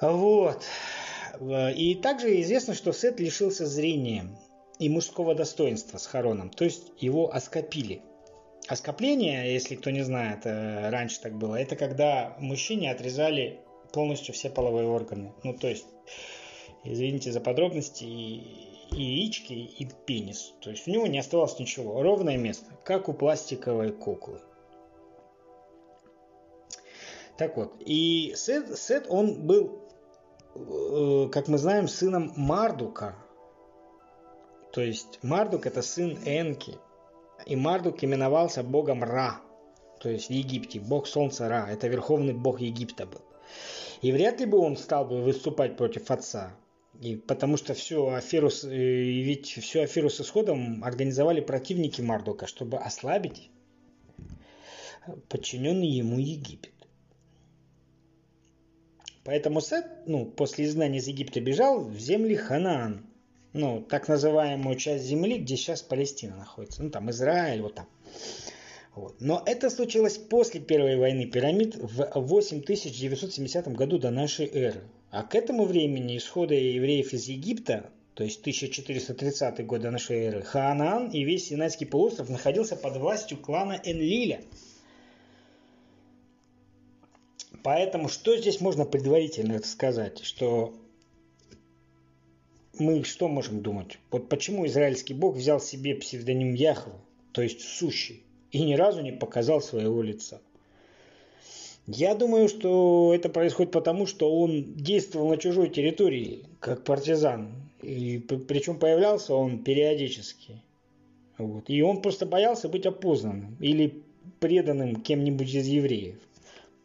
Вот. 0.00 0.62
И 1.40 1.98
также 2.00 2.40
известно, 2.40 2.74
что 2.74 2.92
Сет 2.92 3.18
лишился 3.18 3.66
зрения 3.66 4.26
и 4.80 4.88
мужского 4.88 5.34
достоинства 5.34 5.98
с 5.98 6.06
Хароном, 6.06 6.48
то 6.48 6.64
есть 6.64 6.92
его 6.98 7.32
оскопили. 7.32 8.02
Оскопление, 8.66 9.52
если 9.52 9.76
кто 9.76 9.90
не 9.90 10.02
знает, 10.02 10.46
э, 10.46 10.88
раньше 10.88 11.20
так 11.20 11.34
было, 11.36 11.54
это 11.56 11.76
когда 11.76 12.34
мужчине 12.38 12.90
отрезали 12.90 13.60
полностью 13.92 14.32
все 14.32 14.48
половые 14.48 14.88
органы. 14.88 15.32
Ну, 15.44 15.52
то 15.52 15.68
есть, 15.68 15.86
извините 16.82 17.30
за 17.30 17.40
подробности, 17.40 18.04
и 18.04 18.70
яички, 18.90 19.52
и 19.52 19.86
пенис. 20.06 20.54
То 20.62 20.70
есть 20.70 20.88
у 20.88 20.90
него 20.90 21.06
не 21.06 21.18
оставалось 21.18 21.58
ничего. 21.58 22.02
Ровное 22.02 22.38
место, 22.38 22.72
как 22.82 23.08
у 23.08 23.12
пластиковой 23.12 23.92
куклы. 23.92 24.40
Так 27.36 27.56
вот, 27.56 27.74
и 27.80 28.32
Сет, 28.34 28.78
Сет 28.78 29.06
он 29.08 29.46
был, 29.46 29.80
э, 30.54 31.28
как 31.30 31.48
мы 31.48 31.58
знаем, 31.58 31.86
сыном 31.86 32.32
Мардука, 32.36 33.16
то 34.72 34.80
есть 34.80 35.18
Мардук 35.22 35.66
это 35.66 35.82
сын 35.82 36.18
Энки. 36.24 36.76
И 37.46 37.56
Мардук 37.56 38.04
именовался 38.04 38.62
богом 38.62 39.02
Ра, 39.02 39.40
то 40.00 40.10
есть 40.10 40.28
в 40.28 40.30
Египте, 40.30 40.78
бог 40.78 41.06
солнца 41.06 41.48
Ра. 41.48 41.66
Это 41.70 41.88
верховный 41.88 42.34
бог 42.34 42.60
Египта 42.60 43.06
был. 43.06 43.22
И 44.02 44.12
вряд 44.12 44.40
ли 44.40 44.46
бы 44.46 44.58
он 44.58 44.76
стал 44.76 45.06
бы 45.06 45.22
выступать 45.22 45.76
против 45.76 46.10
отца. 46.10 46.54
И 47.00 47.16
потому 47.16 47.56
что 47.56 47.72
всю 47.72 48.08
аферу, 48.08 48.50
с, 48.50 48.64
ведь 48.64 49.46
всю 49.46 49.80
аферу 49.80 50.10
с 50.10 50.20
исходом 50.20 50.84
организовали 50.84 51.40
противники 51.40 52.02
Мардука, 52.02 52.46
чтобы 52.46 52.78
ослабить 52.78 53.50
подчиненный 55.28 55.88
ему 55.88 56.18
Египет. 56.18 56.74
Поэтому 59.24 59.60
Сет, 59.60 59.86
ну, 60.06 60.26
после 60.26 60.64
изгнания 60.66 60.98
из 60.98 61.06
Египта 61.06 61.40
бежал 61.40 61.84
в 61.84 61.98
земли 61.98 62.34
Ханаан, 62.34 63.09
ну, 63.52 63.80
так 63.80 64.08
называемую 64.08 64.76
часть 64.76 65.04
земли, 65.04 65.38
где 65.38 65.56
сейчас 65.56 65.82
Палестина 65.82 66.36
находится. 66.36 66.82
Ну, 66.82 66.90
там 66.90 67.10
Израиль, 67.10 67.62
вот 67.62 67.74
там. 67.74 67.86
Вот. 68.94 69.20
Но 69.20 69.42
это 69.46 69.70
случилось 69.70 70.18
после 70.18 70.60
Первой 70.60 70.96
войны 70.96 71.26
пирамид 71.26 71.76
в 71.76 72.10
8970 72.14 73.68
году 73.68 73.98
до 73.98 74.10
нашей 74.10 74.46
эры. 74.46 74.82
А 75.10 75.22
к 75.22 75.34
этому 75.34 75.64
времени 75.64 76.16
исхода 76.16 76.54
евреев 76.54 77.12
из 77.12 77.26
Египта, 77.28 77.90
то 78.14 78.24
есть 78.24 78.40
1430 78.40 79.66
год 79.66 79.80
до 79.80 79.90
нашей 79.90 80.26
эры, 80.26 80.42
Хаанан 80.42 81.08
и 81.10 81.24
весь 81.24 81.48
Синайский 81.48 81.86
полуостров 81.86 82.28
находился 82.28 82.76
под 82.76 82.96
властью 82.96 83.38
клана 83.38 83.80
Энлиля. 83.84 84.42
Поэтому 87.62 88.08
что 88.08 88.36
здесь 88.36 88.60
можно 88.60 88.84
предварительно 88.84 89.60
сказать? 89.62 90.22
Что 90.22 90.74
мы 92.80 93.04
что 93.04 93.28
можем 93.28 93.62
думать? 93.62 93.98
Вот 94.10 94.28
почему 94.28 94.66
израильский 94.66 95.14
бог 95.14 95.36
взял 95.36 95.60
себе 95.60 95.94
псевдоним 95.94 96.54
Яхва, 96.54 97.00
то 97.32 97.42
есть 97.42 97.60
сущий, 97.60 98.24
и 98.50 98.62
ни 98.62 98.74
разу 98.74 99.02
не 99.02 99.12
показал 99.12 99.60
своего 99.60 100.02
лица? 100.02 100.40
Я 101.86 102.14
думаю, 102.14 102.48
что 102.48 103.12
это 103.14 103.28
происходит 103.28 103.72
потому, 103.72 104.06
что 104.06 104.32
он 104.32 104.74
действовал 104.74 105.28
на 105.28 105.36
чужой 105.36 105.70
территории, 105.70 106.44
как 106.60 106.84
партизан. 106.84 107.52
И 107.82 108.18
причем 108.18 108.78
появлялся 108.78 109.34
он 109.34 109.64
периодически. 109.64 110.62
Вот. 111.38 111.68
И 111.68 111.82
он 111.82 112.02
просто 112.02 112.26
боялся 112.26 112.68
быть 112.68 112.86
опознанным 112.86 113.56
или 113.60 114.02
преданным 114.38 114.96
кем-нибудь 114.96 115.52
из 115.52 115.66
евреев. 115.66 116.16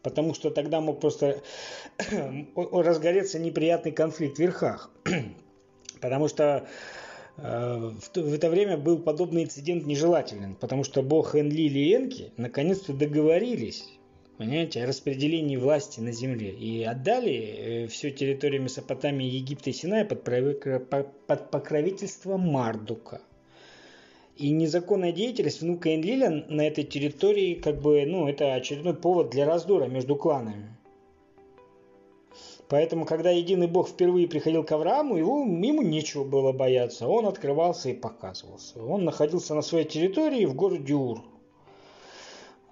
Потому 0.02 0.34
что 0.34 0.50
тогда 0.50 0.80
мог 0.80 1.00
просто 1.00 1.40
разгореться 2.56 3.38
неприятный 3.38 3.92
конфликт 3.92 4.36
в 4.36 4.40
верхах. 4.40 4.90
Потому 6.00 6.28
что 6.28 6.66
э, 7.36 7.92
в 8.14 8.34
это 8.34 8.50
время 8.50 8.76
был 8.76 8.98
подобный 8.98 9.44
инцидент 9.44 9.86
нежелателен, 9.86 10.54
потому 10.54 10.84
что 10.84 11.02
бог 11.02 11.34
Энлили 11.34 11.78
и 11.78 11.94
Энки 11.94 12.32
наконец-то 12.36 12.92
договорились 12.92 13.86
понимаете, 14.36 14.84
о 14.84 14.86
распределении 14.86 15.56
власти 15.56 16.00
на 16.00 16.12
земле 16.12 16.50
и 16.50 16.82
отдали 16.82 17.34
э, 17.34 17.86
всю 17.88 18.10
территорию 18.10 18.62
Месопотамии, 18.62 19.28
Египта 19.28 19.70
и 19.70 19.72
Синая 19.72 20.04
под, 20.04 20.22
под 21.26 21.50
покровительство 21.50 22.36
Мардука. 22.36 23.20
И 24.36 24.50
незаконная 24.50 25.12
деятельность 25.12 25.62
внука 25.62 25.94
Энлиля 25.94 26.44
на 26.48 26.66
этой 26.66 26.84
территории, 26.84 27.54
как 27.54 27.80
бы, 27.80 28.04
ну, 28.04 28.28
это 28.28 28.54
очередной 28.54 28.94
повод 28.94 29.30
для 29.30 29.46
раздора 29.46 29.86
между 29.86 30.14
кланами. 30.16 30.75
Поэтому, 32.68 33.04
когда 33.04 33.30
единый 33.30 33.68
Бог 33.68 33.88
впервые 33.88 34.26
приходил 34.26 34.64
к 34.64 34.72
Аврааму, 34.72 35.16
его, 35.16 35.40
ему 35.42 35.82
нечего 35.82 36.24
было 36.24 36.52
бояться. 36.52 37.06
Он 37.06 37.26
открывался 37.26 37.90
и 37.90 37.94
показывался. 37.94 38.82
Он 38.82 39.04
находился 39.04 39.54
на 39.54 39.62
своей 39.62 39.84
территории 39.84 40.46
в 40.46 40.54
городе 40.54 40.94
Ур. 40.94 41.22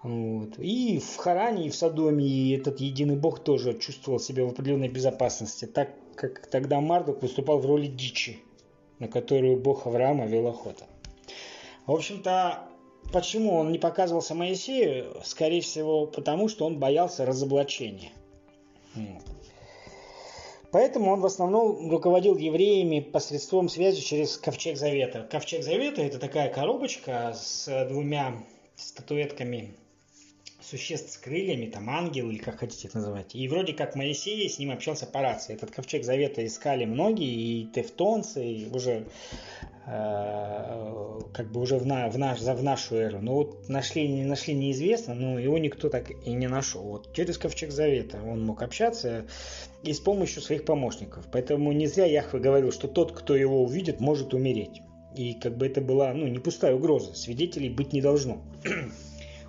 Вот. 0.03 0.59
И 0.59 0.99
в 0.99 1.17
Харане, 1.17 1.67
и 1.67 1.71
в 1.71 1.77
Содоме 1.77 2.55
этот 2.55 2.81
единый 2.81 3.17
бог 3.17 3.39
тоже 3.39 3.79
чувствовал 3.79 4.19
себя 4.19 4.45
в 4.45 4.51
определенной 4.51 4.89
безопасности, 4.89 5.65
так 5.65 5.91
как 6.17 6.47
тогда 6.49 6.81
Мардук 6.81 7.23
выступал 7.23 7.59
в 7.59 7.67
роли 7.67 7.87
дичи, 7.87 8.39
на 8.99 9.09
которую 9.09 9.57
бог 9.57 9.87
Авраама 9.87 10.27
вел 10.27 10.49
охоту. 10.49 10.85
В 11.87 11.93
общем-то, 11.93 12.65
почему 13.13 13.55
он 13.55 13.73
не 13.73 13.79
показывался 13.79 14.35
Моисею? 14.35 15.17
Скорее 15.25 15.61
всего, 15.61 16.07
потому 16.07 16.49
что 16.49 16.67
он 16.67 16.79
боялся 16.79 17.25
разоблачения. 17.25 18.11
Поэтому 20.75 21.13
он 21.13 21.21
в 21.21 21.27
основном 21.27 21.89
руководил 21.89 22.37
евреями 22.37 22.99
посредством 22.99 23.69
связи 23.69 24.01
через 24.01 24.37
Ковчег 24.37 24.77
Завета. 24.77 25.25
Ковчег 25.31 25.63
Завета– 25.63 26.03
это 26.03 26.19
такая 26.19 26.53
коробочка 26.53 27.33
с 27.33 27.87
двумя 27.89 28.45
статуэтками 28.75 29.77
существ 30.61 31.13
с 31.13 31.17
крыльями, 31.17 31.67
там 31.67 31.89
ангел 31.89 32.29
или 32.29 32.39
как 32.39 32.59
хотите 32.59 32.89
их 32.89 32.95
называть. 32.95 33.37
И 33.37 33.47
вроде 33.47 33.73
как 33.73 33.95
Моисей 33.95 34.51
с 34.51 34.59
ним 34.59 34.73
общался 34.73 35.07
по 35.07 35.21
рации. 35.21 35.55
Этот 35.55 35.71
ковчег 35.71 36.03
завета 36.03 36.45
искали 36.45 36.87
многие, 36.87 37.33
и 37.33 37.67
тевтонцы, 37.67 38.45
и 38.45 38.69
уже 38.69 39.07
как 39.87 41.51
бы 41.53 41.61
уже 41.61 41.77
в, 41.77 41.87
на, 41.87 42.09
в, 42.09 42.17
наш, 42.17 42.41
в 42.41 42.63
нашу 42.63 42.97
эру. 42.97 43.21
Но 43.21 43.35
вот 43.35 43.69
нашли, 43.69 44.09
не 44.09 44.25
нашли 44.25 44.55
неизвестно, 44.55 45.15
но 45.15 45.39
его 45.39 45.59
никто 45.59 45.91
так 45.91 46.11
и 46.11 46.31
не 46.31 46.47
нашел. 46.47 46.83
Вот 46.83 47.13
через 47.13 47.37
ковчег 47.37 47.71
завета 47.71 48.19
он 48.25 48.45
мог 48.45 48.63
общаться 48.63 49.27
и 49.83 49.93
с 49.93 50.01
помощью 50.01 50.41
своих 50.41 50.65
помощников. 50.65 51.27
Поэтому 51.31 51.73
не 51.73 51.87
зря 51.87 52.07
Яхве 52.07 52.41
говорил, 52.41 52.73
что 52.73 52.89
тот, 52.89 53.13
кто 53.13 53.37
его 53.37 53.63
увидит, 53.63 54.01
может 54.01 54.33
умереть. 54.33 54.81
И 55.15 55.35
как 55.35 55.57
бы 55.57 55.67
это 55.67 55.81
была 55.81 56.15
ну, 56.15 56.27
не 56.27 56.39
пустая 56.39 56.75
угроза, 56.75 57.15
свидетелей 57.15 57.69
быть 57.69 57.93
не 57.93 58.01
должно. 58.01 58.43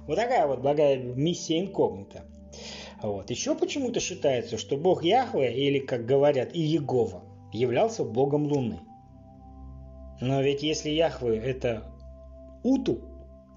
Вот 0.08 0.18
такая 0.18 0.46
вот 0.46 0.60
благая 0.60 0.98
миссия 0.98 1.60
инкогнита. 1.60 2.26
Вот. 3.02 3.32
Еще 3.32 3.56
почему-то 3.56 4.00
считается, 4.00 4.60
что 4.60 4.78
бог 4.78 5.04
Яхве, 5.04 5.52
или, 5.52 5.80
как 5.80 6.06
говорят, 6.06 6.54
и 6.54 6.62
Егова, 6.62 7.24
являлся 7.52 8.04
богом 8.04 8.46
Луны. 8.46 8.82
Но 10.22 10.42
ведь 10.42 10.64
если 10.64 10.90
Яхве 10.90 11.38
это 11.38 11.84
Уту, 12.64 13.02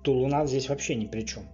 то 0.03 0.13
Луна 0.13 0.47
здесь 0.47 0.69
вообще 0.69 0.95
ни 0.95 1.07
при 1.07 1.23
чем. 1.23 1.45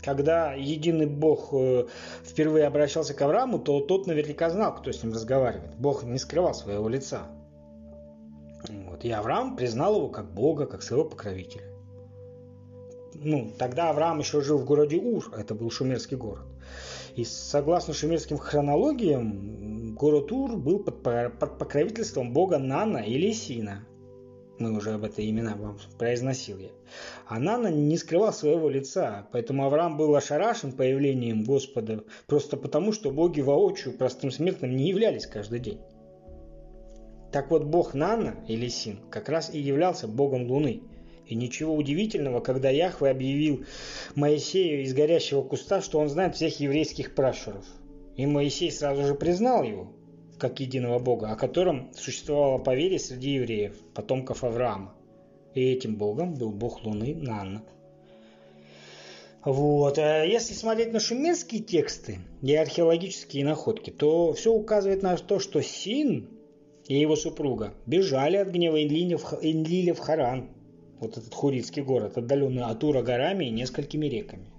Когда 0.00 0.52
единый 0.54 1.06
Бог 1.06 1.50
э, 1.52 1.86
впервые 2.24 2.66
обращался 2.66 3.14
к 3.14 3.22
Аврааму, 3.22 3.58
то 3.58 3.80
тот 3.80 4.06
наверняка 4.06 4.50
знал, 4.50 4.74
кто 4.74 4.90
с 4.90 5.02
ним 5.02 5.12
разговаривает. 5.12 5.76
Бог 5.76 6.02
не 6.02 6.18
скрывал 6.18 6.54
своего 6.54 6.88
лица. 6.88 7.22
Вот. 8.68 9.04
И 9.04 9.10
Авраам 9.10 9.56
признал 9.56 9.96
его 9.96 10.08
как 10.08 10.32
Бога, 10.32 10.66
как 10.66 10.82
своего 10.82 11.04
покровителя 11.04 11.72
ну, 13.14 13.52
тогда 13.58 13.90
Авраам 13.90 14.18
еще 14.18 14.40
жил 14.40 14.58
в 14.58 14.64
городе 14.64 14.96
Ур, 14.96 15.32
это 15.36 15.54
был 15.54 15.70
шумерский 15.70 16.16
город. 16.16 16.44
И 17.14 17.24
согласно 17.24 17.92
шумерским 17.92 18.38
хронологиям, 18.38 19.81
город 20.02 20.32
Ур 20.32 20.56
был 20.56 20.80
под, 20.80 21.00
под 21.04 21.58
покровительством 21.58 22.32
бога 22.32 22.58
Нана 22.58 22.98
или 22.98 23.30
Сина. 23.30 23.86
Мы 24.58 24.76
уже 24.76 24.94
об 24.94 25.04
этой 25.04 25.30
имена 25.30 25.54
вам 25.54 25.78
произносил 25.96 26.58
я. 26.58 26.70
А 27.28 27.38
Нана 27.38 27.68
не 27.68 27.96
скрывал 27.96 28.32
своего 28.32 28.68
лица, 28.68 29.28
поэтому 29.30 29.64
Авраам 29.64 29.96
был 29.96 30.16
ошарашен 30.16 30.72
появлением 30.72 31.44
Господа 31.44 32.02
просто 32.26 32.56
потому, 32.56 32.90
что 32.90 33.12
боги 33.12 33.42
воочию 33.42 33.96
простым 33.96 34.32
смертным 34.32 34.74
не 34.74 34.88
являлись 34.88 35.28
каждый 35.28 35.60
день. 35.60 35.78
Так 37.30 37.52
вот, 37.52 37.62
бог 37.62 37.94
Нана 37.94 38.44
или 38.48 38.66
Син 38.66 38.98
как 39.08 39.28
раз 39.28 39.54
и 39.54 39.60
являлся 39.60 40.08
богом 40.08 40.50
Луны– 40.50 40.82
и 41.28 41.36
ничего 41.36 41.74
удивительного, 41.76 42.40
когда 42.40 42.68
Яхве 42.68 43.08
объявил 43.08 43.64
Моисею 44.16 44.82
из 44.82 44.92
горящего 44.92 45.42
куста, 45.42 45.80
что 45.80 46.00
он 46.00 46.08
знает 46.08 46.34
всех 46.34 46.58
еврейских 46.58 47.14
пращуров. 47.14 47.64
И 48.16 48.26
Моисей 48.26 48.70
сразу 48.70 49.04
же 49.04 49.14
признал 49.14 49.62
его, 49.62 49.92
как 50.38 50.60
единого 50.60 50.98
Бога, 50.98 51.30
о 51.30 51.36
котором 51.36 51.92
существовало 51.94 52.58
поверье 52.58 52.98
среди 52.98 53.34
евреев, 53.34 53.78
потомков 53.94 54.44
Авраама. 54.44 54.94
И 55.54 55.60
этим 55.60 55.96
Богом 55.96 56.34
был 56.34 56.50
Бог 56.50 56.84
Луны 56.84 57.14
Нанна. 57.14 57.62
Вот. 59.44 59.98
А 59.98 60.24
если 60.24 60.54
смотреть 60.54 60.92
на 60.92 61.00
шумерские 61.00 61.62
тексты 61.62 62.18
и 62.42 62.54
археологические 62.54 63.44
находки, 63.44 63.90
то 63.90 64.32
все 64.32 64.52
указывает 64.52 65.02
на 65.02 65.16
то, 65.16 65.38
что 65.38 65.60
Син 65.62 66.28
и 66.86 66.98
его 66.98 67.16
супруга 67.16 67.74
бежали 67.86 68.36
от 68.36 68.48
гнева 68.48 68.82
Энлиля 68.82 69.94
в 69.94 69.98
Харан, 69.98 70.50
вот 71.00 71.16
этот 71.16 71.34
Хурицкий 71.34 71.82
город, 71.82 72.16
отдаленный 72.16 72.62
от 72.62 72.84
Ура 72.84 73.02
горами 73.02 73.46
и 73.46 73.50
несколькими 73.50 74.06
реками. 74.06 74.51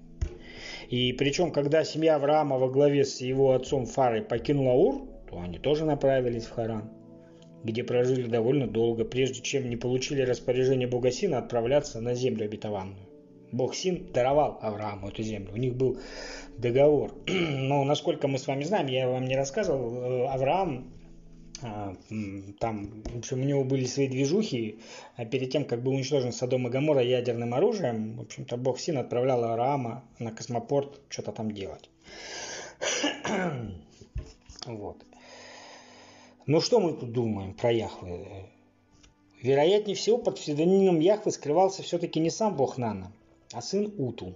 И 0.94 1.12
причем, 1.12 1.52
когда 1.52 1.84
семья 1.84 2.18
Авраама 2.18 2.60
во 2.60 2.70
главе 2.70 3.04
с 3.04 3.20
его 3.20 3.54
отцом 3.54 3.88
Фарой 3.88 4.22
покинула 4.22 4.74
Ур, 4.74 5.08
то 5.28 5.40
они 5.40 5.58
тоже 5.58 5.86
направились 5.86 6.46
в 6.46 6.52
Харан, 6.52 6.92
где 7.64 7.84
прожили 7.84 8.30
довольно 8.30 8.68
долго, 8.68 9.04
прежде 9.04 9.42
чем 9.42 9.72
не 9.72 9.76
получили 9.76 10.22
распоряжение 10.22 10.88
Бога 10.88 11.10
Сина 11.10 11.40
отправляться 11.40 12.00
на 12.00 12.14
землю 12.14 12.46
обетованную. 12.46 13.08
Бог 13.52 13.74
Син 13.74 14.06
даровал 14.14 14.60
Аврааму 14.62 15.08
эту 15.08 15.24
землю. 15.24 15.52
У 15.52 15.58
них 15.58 15.74
был 15.76 15.98
договор. 16.60 17.16
Но 17.28 17.84
насколько 17.86 18.28
мы 18.28 18.38
с 18.38 18.46
вами 18.46 18.64
знаем, 18.64 18.86
я 18.86 19.10
вам 19.10 19.26
не 19.26 19.36
рассказывал, 19.36 19.96
э, 19.96 20.28
Авраам 20.28 20.94
там, 22.60 23.04
в 23.04 23.18
общем, 23.18 23.42
у 23.42 23.44
него 23.46 23.64
были 23.64 23.86
свои 23.86 24.08
движухи, 24.08 24.80
а 25.16 25.26
перед 25.26 25.52
тем, 25.52 25.64
как 25.64 25.82
был 25.82 25.94
уничтожен 25.94 26.34
Содом 26.34 26.68
и 26.68 26.70
Гамора 26.70 27.02
ядерным 27.02 27.54
оружием, 27.54 28.18
в 28.18 28.22
общем-то, 28.22 28.58
Бог 28.58 28.80
Син 28.80 28.98
отправлял 28.98 29.44
Арама 29.46 30.04
на 30.20 30.32
космопорт 30.32 31.00
что-то 31.10 31.32
там 31.32 31.52
делать. 31.52 31.90
вот. 34.66 34.98
Ну, 36.46 36.60
что 36.60 36.82
мы 36.82 36.94
тут 36.94 37.14
думаем 37.14 37.54
про 37.54 37.72
Яхвы? 37.72 38.28
Вероятнее 39.42 39.96
всего, 39.96 40.18
под 40.18 40.36
псевдонимом 40.36 41.00
Яхвы 41.00 41.32
скрывался 41.32 41.84
все-таки 41.84 42.20
не 42.20 42.30
сам 42.30 42.58
Бог 42.58 42.78
Нана, 42.78 43.14
а 43.54 43.62
сын 43.62 43.94
Уту 43.98 44.36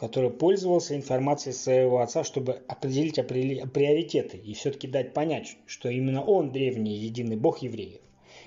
который 0.00 0.30
пользовался 0.30 0.96
информацией 0.96 1.52
своего 1.52 2.00
отца, 2.00 2.24
чтобы 2.24 2.62
определить 2.68 3.16
приоритеты 3.16 4.38
и 4.38 4.54
все-таки 4.54 4.88
дать 4.88 5.12
понять, 5.12 5.58
что 5.66 5.90
именно 5.90 6.24
он 6.24 6.52
древний 6.52 6.96
единый 6.96 7.36
бог 7.36 7.58
евреев, 7.58 8.00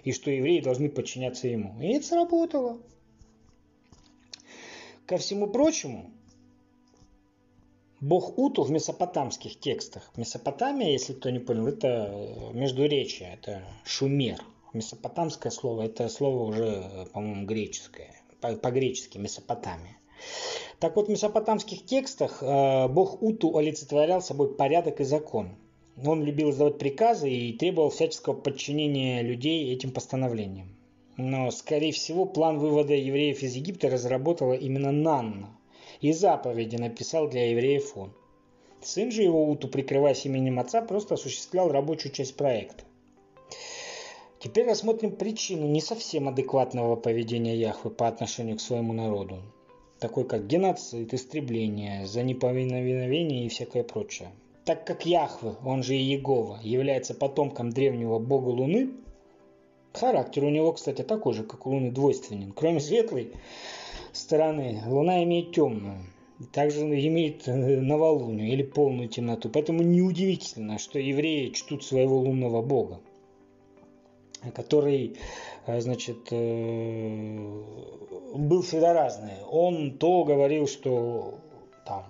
и 0.04 0.14
что 0.14 0.32
евреи 0.32 0.62
должны 0.62 0.90
подчиняться 0.90 1.48
ему. 1.48 1.80
И 1.80 1.90
это 1.90 2.08
сработало. 2.08 2.80
Ко 5.06 5.18
всему 5.18 5.46
прочему, 5.46 6.10
бог 8.02 8.36
Уту 8.40 8.64
в 8.64 8.72
месопотамских 8.72 9.60
текстах. 9.60 10.12
Месопотамия, 10.16 10.90
если 10.90 11.14
кто 11.14 11.30
не 11.30 11.38
понял, 11.38 11.68
это 11.68 12.52
междуречие, 12.54 13.38
это 13.40 13.64
шумер. 13.86 14.44
Месопотамское 14.74 15.52
слово, 15.52 15.84
это 15.84 16.10
слово 16.10 16.46
уже, 16.46 17.08
по-моему, 17.14 17.46
греческое, 17.46 18.12
по-гречески 18.42 19.20
Месопотамия. 19.20 19.98
Так 20.84 20.98
вот, 20.98 21.08
в 21.08 21.12
месопотамских 21.12 21.86
текстах 21.86 22.44
э, 22.44 22.90
бог 22.90 23.22
Уту 23.22 23.58
олицетворял 23.58 24.22
собой 24.22 24.54
порядок 24.54 25.00
и 25.00 25.06
закон. 25.06 25.56
Он 26.04 26.24
любил 26.24 26.50
издавать 26.50 26.78
приказы 26.78 27.32
и 27.32 27.54
требовал 27.54 27.90
всяческого 27.90 28.34
подчинения 28.34 29.22
людей 29.22 29.74
этим 29.74 29.92
постановлениям. 29.92 30.76
Но, 31.16 31.52
скорее 31.52 31.94
всего, 31.94 32.26
план 32.26 32.60
вывода 32.60 32.94
евреев 32.94 33.44
из 33.44 33.56
Египта 33.56 33.90
разработала 33.90 34.52
именно 34.52 34.92
Нанна. 34.92 35.58
И 36.02 36.12
заповеди 36.12 36.76
написал 36.76 37.30
для 37.30 37.52
евреев 37.52 37.96
он. 37.96 38.12
Сын 38.82 39.10
же 39.10 39.22
его 39.22 39.50
Уту, 39.50 39.70
прикрываясь 39.70 40.26
именем 40.26 40.60
отца, 40.60 40.82
просто 40.82 41.14
осуществлял 41.14 41.72
рабочую 41.72 42.12
часть 42.12 42.36
проекта. 42.36 42.84
Теперь 44.40 44.68
рассмотрим 44.68 45.16
причину 45.16 45.66
не 45.68 45.80
совсем 45.80 46.28
адекватного 46.28 46.98
поведения 46.98 47.56
Яхвы 47.56 47.90
по 47.90 48.10
отношению 48.10 48.58
к 48.58 48.62
своему 48.62 48.92
народу 48.92 49.38
такой 50.04 50.26
как 50.26 50.48
геноцид, 50.48 51.14
истребление, 51.14 52.06
за 52.06 52.24
неповиновение 52.24 53.46
и 53.46 53.48
всякое 53.48 53.84
прочее. 53.84 54.32
Так 54.66 54.86
как 54.86 55.06
Яхве, 55.06 55.54
он 55.64 55.82
же 55.82 55.96
и 55.96 56.02
Егова, 56.02 56.60
является 56.62 57.14
потомком 57.14 57.70
древнего 57.70 58.20
бога 58.20 58.50
Луны, 58.50 58.90
характер 59.94 60.44
у 60.44 60.50
него, 60.50 60.74
кстати, 60.74 61.04
такой 61.04 61.34
же, 61.34 61.46
как 61.46 61.66
у 61.66 61.70
Луны, 61.70 61.90
двойственен. 61.90 62.52
Кроме 62.52 62.82
светлой 62.82 63.32
стороны, 64.12 64.82
Луна 64.88 65.24
имеет 65.24 65.56
темную. 65.56 66.00
Также 66.52 66.82
имеет 66.82 67.48
э, 67.48 67.80
новолуние 67.80 68.52
или 68.52 68.64
полную 68.64 69.08
темноту. 69.08 69.50
Поэтому 69.50 69.84
неудивительно, 69.84 70.80
что 70.80 71.00
евреи 71.00 71.52
чтут 71.52 71.86
своего 71.86 72.20
лунного 72.20 72.62
бога, 72.62 73.00
который 74.54 75.16
значит, 75.68 76.28
э, 76.32 77.64
был 78.36 78.62
всегда 78.62 78.94
разный. 78.94 79.44
Он 79.50 79.98
то 79.98 80.24
говорил, 80.24 80.68
что 80.68 81.36
там, 81.86 82.06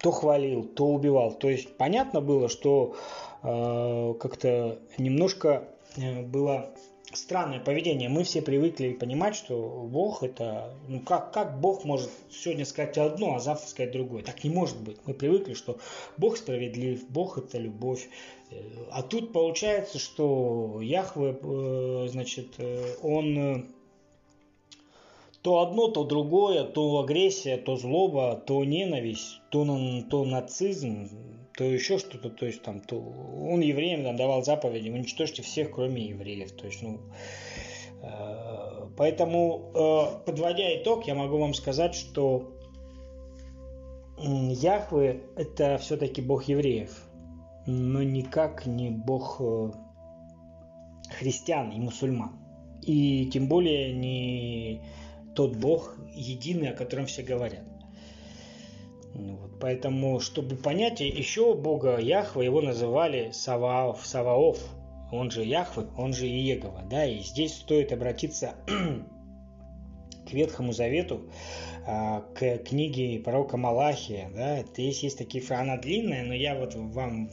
то 0.00 0.10
хвалил, 0.10 0.64
то 0.64 0.86
убивал. 0.86 1.32
То 1.32 1.48
есть 1.48 1.76
понятно 1.76 2.20
было, 2.20 2.48
что 2.48 2.94
э, 3.42 4.14
как-то 4.20 4.78
немножко 4.98 5.68
было 5.96 6.70
странное 7.12 7.60
поведение. 7.60 8.08
Мы 8.08 8.24
все 8.24 8.42
привыкли 8.42 8.92
понимать, 8.92 9.34
что 9.34 9.86
Бог 9.90 10.22
это... 10.22 10.74
Ну 10.88 11.00
как, 11.00 11.32
как 11.32 11.60
Бог 11.60 11.84
может 11.84 12.10
сегодня 12.30 12.64
сказать 12.64 12.98
одно, 12.98 13.36
а 13.36 13.40
завтра 13.40 13.66
сказать 13.66 13.92
другое? 13.92 14.22
Так 14.22 14.44
не 14.44 14.50
может 14.50 14.80
быть. 14.80 14.98
Мы 15.06 15.14
привыкли, 15.14 15.54
что 15.54 15.78
Бог 16.16 16.36
справедлив, 16.36 17.08
Бог 17.08 17.38
это 17.38 17.58
любовь. 17.58 18.08
Э, 18.50 18.56
а 18.90 19.02
тут 19.02 19.32
получается, 19.32 19.98
что 19.98 20.80
Яхве, 20.80 21.38
э, 21.40 22.08
значит, 22.10 22.54
э, 22.58 22.96
он 23.02 23.68
то 25.42 25.60
одно, 25.60 25.88
то 25.88 26.04
другое, 26.04 26.64
то 26.64 26.98
агрессия, 26.98 27.56
то 27.56 27.76
злоба, 27.76 28.34
то 28.34 28.64
ненависть, 28.64 29.40
то, 29.50 29.64
то 30.10 30.24
нацизм, 30.24 31.08
то 31.56 31.64
еще 31.64 31.98
что-то, 31.98 32.30
то 32.30 32.46
есть 32.46 32.62
там, 32.62 32.80
то 32.80 32.96
он 32.98 33.60
евреям 33.60 34.04
там, 34.04 34.16
давал 34.16 34.42
заповеди, 34.42 34.90
уничтожьте 34.90 35.42
всех, 35.42 35.70
кроме 35.70 36.06
евреев, 36.06 36.52
то 36.52 36.66
есть, 36.66 36.82
ну, 36.82 37.00
э, 38.02 38.88
поэтому, 38.96 39.72
э, 39.74 40.24
подводя 40.26 40.76
итог, 40.76 41.06
я 41.06 41.14
могу 41.14 41.38
вам 41.38 41.54
сказать, 41.54 41.94
что 41.94 42.52
Яхве 44.20 45.22
это 45.36 45.78
все-таки 45.78 46.20
бог 46.20 46.44
евреев, 46.44 47.07
но 47.68 48.02
никак 48.02 48.64
не 48.64 48.88
бог 48.88 49.36
э, 49.40 49.70
христиан 51.18 51.70
и 51.70 51.78
мусульман. 51.78 52.32
И 52.80 53.26
тем 53.26 53.46
более 53.46 53.92
не 53.92 54.80
тот 55.34 55.54
бог 55.56 55.94
единый, 56.14 56.70
о 56.70 56.74
котором 56.74 57.04
все 57.04 57.22
говорят. 57.22 57.64
Ну 59.14 59.36
вот, 59.36 59.60
поэтому, 59.60 60.18
чтобы 60.20 60.56
понять 60.56 61.00
еще 61.00 61.54
Бога 61.54 61.98
Яхва, 61.98 62.40
его 62.40 62.62
называли 62.62 63.32
Саваоф, 63.32 64.06
Саваоф, 64.06 64.58
он 65.12 65.30
же 65.30 65.44
Яхвы, 65.44 65.88
он 65.98 66.14
же 66.14 66.26
Иегова, 66.26 66.84
да, 66.90 67.04
и 67.04 67.18
здесь 67.18 67.54
стоит 67.54 67.92
обратиться 67.92 68.54
к 70.26 70.32
Ветхому 70.32 70.72
Завету, 70.72 71.30
а, 71.86 72.20
к 72.34 72.58
книге 72.58 73.18
пророка 73.18 73.56
Малахия, 73.56 74.30
да, 74.34 74.62
здесь 74.62 75.02
есть 75.02 75.18
такие, 75.18 75.42
она 75.50 75.76
длинная, 75.76 76.24
но 76.24 76.34
я 76.34 76.54
вот 76.54 76.74
вам 76.74 77.30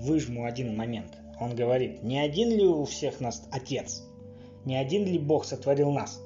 выжму 0.00 0.44
один 0.44 0.76
момент. 0.76 1.16
Он 1.40 1.54
говорит, 1.54 2.02
не 2.02 2.18
один 2.18 2.50
ли 2.50 2.64
у 2.64 2.84
всех 2.84 3.20
нас 3.20 3.46
Отец? 3.50 4.02
Не 4.64 4.76
один 4.76 5.04
ли 5.04 5.18
Бог 5.18 5.44
сотворил 5.44 5.90
нас? 5.90 6.20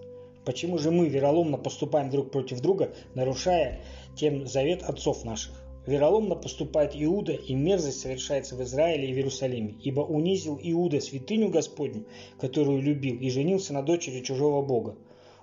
Почему 0.44 0.78
же 0.78 0.90
мы 0.90 1.08
вероломно 1.08 1.56
поступаем 1.56 2.10
друг 2.10 2.30
против 2.30 2.60
друга, 2.60 2.94
нарушая 3.14 3.80
тем 4.16 4.46
завет 4.46 4.82
отцов 4.82 5.24
наших. 5.24 5.64
Вероломно 5.86 6.34
поступает 6.34 6.92
Иуда, 6.94 7.32
и 7.32 7.54
мерзость 7.54 8.00
совершается 8.00 8.56
в 8.56 8.62
Израиле 8.62 9.10
и 9.10 9.12
в 9.12 9.16
Иерусалиме, 9.16 9.74
ибо 9.82 10.00
унизил 10.00 10.58
Иуда 10.62 11.00
святыню 11.00 11.50
Господню, 11.50 12.06
которую 12.40 12.80
любил, 12.80 13.18
и 13.18 13.28
женился 13.28 13.74
на 13.74 13.82
дочери 13.82 14.22
чужого 14.22 14.62
Бога. 14.62 14.96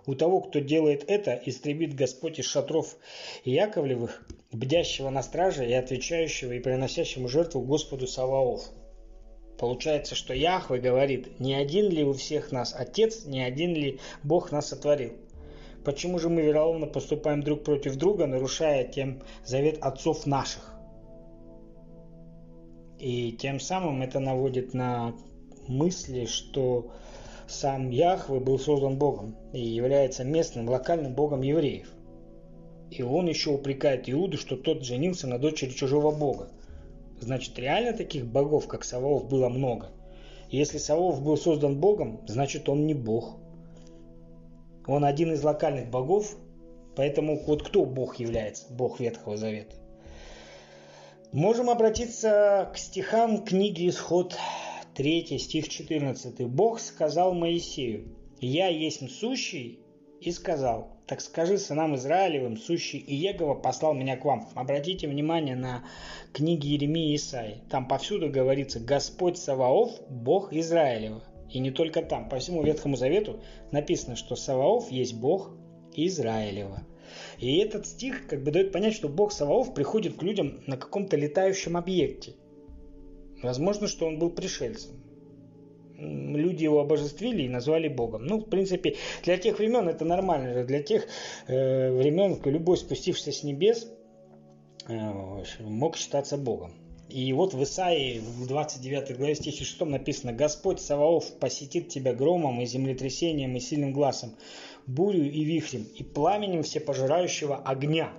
У 0.06 0.16
того, 0.16 0.42
кто 0.42 0.60
делает 0.60 1.04
это, 1.08 1.40
истребит 1.46 1.96
Господь 1.96 2.40
из 2.40 2.46
шатров 2.46 2.98
Яковлевых, 3.46 4.26
бдящего 4.52 5.10
на 5.10 5.22
страже 5.22 5.68
и 5.68 5.74
отвечающего 5.74 6.54
и 6.54 6.60
приносящему 6.60 7.28
жертву 7.28 7.62
Господу 7.62 8.08
Саваоф. 8.08 8.64
Получается, 9.60 10.16
что 10.16 10.34
Яхве 10.34 10.80
говорит, 10.80 11.40
не 11.40 11.54
один 11.54 11.90
ли 11.90 12.04
у 12.04 12.14
всех 12.14 12.52
нас 12.52 12.74
Отец, 12.76 13.26
не 13.26 13.44
один 13.44 13.76
ли 13.76 14.00
Бог 14.24 14.52
нас 14.52 14.70
сотворил. 14.70 15.14
Почему 15.86 16.18
же 16.18 16.30
мы 16.30 16.42
вероломно 16.42 16.88
поступаем 16.88 17.44
друг 17.44 17.64
против 17.64 17.96
друга, 17.96 18.26
нарушая 18.26 18.86
тем 18.86 19.22
завет 19.44 19.78
отцов 19.82 20.26
наших? 20.26 20.74
И 22.98 23.32
тем 23.34 23.60
самым 23.60 24.02
это 24.02 24.20
наводит 24.20 24.74
на 24.74 25.16
мысли, 25.68 26.26
что 26.26 26.92
сам 27.52 27.90
Яхве 27.90 28.40
был 28.40 28.58
создан 28.58 28.98
Богом 28.98 29.36
и 29.54 29.60
является 29.60 30.24
местным, 30.24 30.70
локальным 30.70 31.14
Богом 31.14 31.42
евреев. 31.42 31.92
И 32.90 33.04
он 33.04 33.28
еще 33.28 33.52
упрекает 33.52 34.10
Иуду, 34.10 34.38
что 34.38 34.56
тот 34.58 34.84
женился 34.84 35.28
на 35.28 35.38
дочери 35.38 35.72
чужого 35.72 36.12
Бога. 36.12 36.50
Значит, 37.20 37.58
реально 37.60 37.94
таких 37.94 38.26
богов, 38.26 38.68
как 38.68 38.84
Саваоф, 38.84 39.28
было 39.28 39.48
много. 39.48 39.92
Если 40.50 40.78
Саваоф 40.78 41.22
был 41.22 41.38
создан 41.38 41.80
Богом, 41.80 42.22
значит 42.28 42.68
он 42.68 42.86
не 42.88 42.94
Бог. 42.94 43.38
Он 44.88 45.06
один 45.06 45.32
из 45.32 45.44
локальных 45.44 45.90
богов, 45.90 46.36
поэтому 46.96 47.40
вот 47.46 47.64
кто 47.64 47.86
Бог 47.86 48.16
является, 48.16 48.66
Бог 48.74 49.00
Ветхого 49.00 49.38
Завета. 49.38 49.76
Можем 51.32 51.70
обратиться 51.70 52.70
к 52.74 52.78
стихам 52.78 53.46
книги 53.46 53.88
Исход 53.88 54.36
3 54.96 55.38
стих 55.40 55.70
14. 55.70 56.46
Бог 56.48 56.80
сказал 56.80 57.34
Моисею, 57.34 58.16
«Я 58.40 58.68
есть 58.68 59.10
сущий, 59.10 59.80
и 60.20 60.32
сказал, 60.32 60.98
так 61.08 61.22
скажи 61.22 61.58
сынам 61.58 61.96
Израилевым, 61.96 62.58
сущий 62.58 63.00
Иегова 63.00 63.56
послал 63.56 63.94
меня 63.94 64.18
к 64.18 64.26
вам». 64.26 64.48
Обратите 64.54 65.08
внимание 65.08 65.56
на 65.56 65.84
книги 66.34 66.68
Еремии 66.68 67.14
и 67.14 67.16
Исаи. 67.16 67.62
Там 67.70 67.88
повсюду 67.88 68.30
говорится 68.30 68.80
«Господь 68.80 69.38
Саваоф, 69.38 69.92
Бог 70.10 70.54
Израилева». 70.54 71.24
И 71.50 71.60
не 71.60 71.72
только 71.72 72.02
там. 72.02 72.30
По 72.30 72.40
всему 72.40 72.64
Ветхому 72.64 72.96
Завету 72.96 73.42
написано, 73.72 74.16
что 74.16 74.36
Саваоф 74.36 74.92
есть 74.92 75.16
Бог 75.16 75.52
Израилева. 75.96 76.86
И 77.40 77.58
этот 77.58 77.88
стих 77.88 78.28
как 78.28 78.44
бы 78.44 78.52
дает 78.52 78.72
понять, 78.72 78.94
что 78.94 79.10
Бог 79.10 79.32
Саваоф 79.32 79.74
приходит 79.74 80.18
к 80.18 80.24
людям 80.24 80.62
на 80.68 80.78
каком-то 80.78 81.18
летающем 81.18 81.76
объекте. 81.76 82.36
Возможно, 83.42 83.88
что 83.88 84.08
он 84.08 84.20
был 84.20 84.30
пришельцем. 84.30 84.92
Люди 85.98 86.64
его 86.64 86.80
обожествили 86.80 87.44
и 87.44 87.50
назвали 87.50 87.88
Богом. 87.88 88.26
Ну, 88.26 88.40
в 88.40 88.50
принципе, 88.50 88.96
для 89.24 89.38
тех 89.38 89.60
времен 89.60 89.88
это 89.88 90.04
нормально. 90.04 90.64
Для 90.64 90.82
тех 90.82 91.06
э, 91.48 91.92
времен 91.92 92.40
любой 92.44 92.78
спустившийся 92.78 93.32
с 93.32 93.44
небес 93.44 93.88
э, 94.88 94.94
мог 95.60 95.98
считаться 95.98 96.38
Богом. 96.38 96.74
И 97.08 97.34
вот 97.34 97.54
в 97.54 97.62
Исаии 97.62 98.20
в 98.20 98.48
29 98.48 99.18
главе 99.18 99.36
стихе 99.36 99.66
6 99.66 99.82
написано 99.82 100.32
«Господь 100.32 100.80
Саваоф 100.80 101.38
посетит 101.40 101.90
тебя 101.90 102.14
громом 102.14 102.62
и 102.62 102.66
землетрясением 102.66 103.56
и 103.56 103.60
сильным 103.60 103.92
глазом, 103.92 104.38
бурю 104.88 105.26
и 105.26 105.44
вихрем, 105.44 105.86
и 105.96 106.04
пламенем 106.04 106.64
всепожирающего 106.64 107.58
огня». 107.58 108.14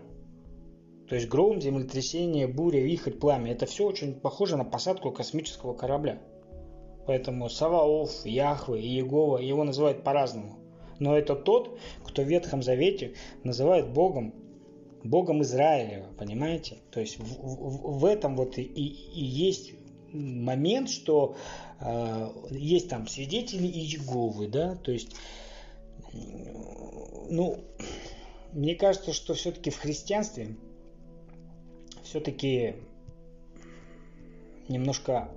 То 1.08 1.14
есть 1.16 1.28
гром, 1.28 1.60
землетрясение, 1.60 2.46
буря, 2.46 2.80
вихрь, 2.80 3.12
пламя. 3.12 3.52
Это 3.52 3.66
все 3.66 3.86
очень 3.86 4.14
похоже 4.14 4.56
на 4.56 4.64
посадку 4.64 5.10
космического 5.10 5.74
корабля. 5.74 6.20
Поэтому 7.06 7.48
Саваоф, 7.48 8.24
Яхве 8.24 8.80
и 8.80 8.88
Егова 8.88 9.38
его 9.38 9.64
называют 9.64 10.04
по-разному. 10.04 10.58
Но 10.98 11.16
это 11.16 11.34
тот, 11.34 11.78
кто 12.04 12.22
в 12.22 12.26
Ветхом 12.26 12.62
Завете 12.62 13.14
называют 13.42 13.88
Богом 13.88 14.34
Богом 15.04 15.42
Израилева, 15.42 16.06
понимаете? 16.16 16.78
То 16.90 17.00
есть 17.00 17.18
в, 17.18 17.24
в, 17.24 17.98
в 17.98 18.04
этом 18.04 18.36
вот 18.36 18.56
и, 18.56 18.62
и 18.62 19.24
есть 19.24 19.72
момент, 20.12 20.90
что 20.90 21.36
э, 21.80 22.28
есть 22.50 22.88
там 22.88 23.08
свидетели 23.08 23.66
Иеговы, 23.66 24.46
да, 24.46 24.76
то 24.76 24.92
есть, 24.92 25.16
ну, 26.12 27.64
мне 28.52 28.74
кажется, 28.74 29.12
что 29.12 29.34
все-таки 29.34 29.70
в 29.70 29.78
христианстве 29.78 30.56
все-таки 32.12 32.75
немножко 34.68 35.31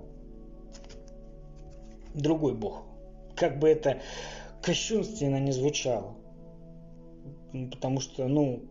другой 2.12 2.54
Бог. 2.54 2.82
Как 3.34 3.58
бы 3.58 3.70
это 3.70 4.02
кощунственно 4.60 5.40
не 5.40 5.52
звучало. 5.52 6.14
Потому 7.70 8.00
что, 8.00 8.28
ну, 8.28 8.62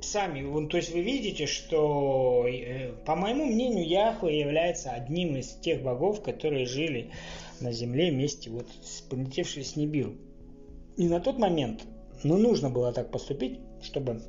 сами, 0.00 0.68
то 0.68 0.78
есть 0.78 0.94
вы 0.94 1.02
видите, 1.02 1.44
что, 1.44 2.46
э, 2.48 2.94
по 3.04 3.14
моему 3.14 3.44
мнению, 3.44 3.86
Яхве 3.86 4.40
является 4.40 4.90
одним 4.90 5.36
из 5.36 5.48
тех 5.56 5.82
богов, 5.82 6.22
которые 6.22 6.64
жили 6.64 7.10
на 7.60 7.72
земле 7.72 8.10
вместе 8.10 8.48
вот 8.48 8.68
с 8.82 9.02
полетевшей 9.02 9.64
с 9.64 9.76
Нибиру. 9.76 10.14
И 10.96 11.08
на 11.08 11.20
тот 11.20 11.38
момент, 11.38 11.84
ну, 12.22 12.38
нужно 12.38 12.70
было 12.70 12.90
так 12.90 13.10
поступить, 13.10 13.60
чтобы 13.82 14.22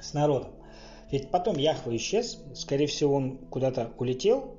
с 0.00 0.14
народом. 0.14 0.57
Ведь 1.10 1.30
потом 1.30 1.56
Яхва 1.56 1.96
исчез, 1.96 2.42
скорее 2.54 2.86
всего, 2.86 3.14
он 3.14 3.38
куда-то 3.38 3.92
улетел 3.98 4.56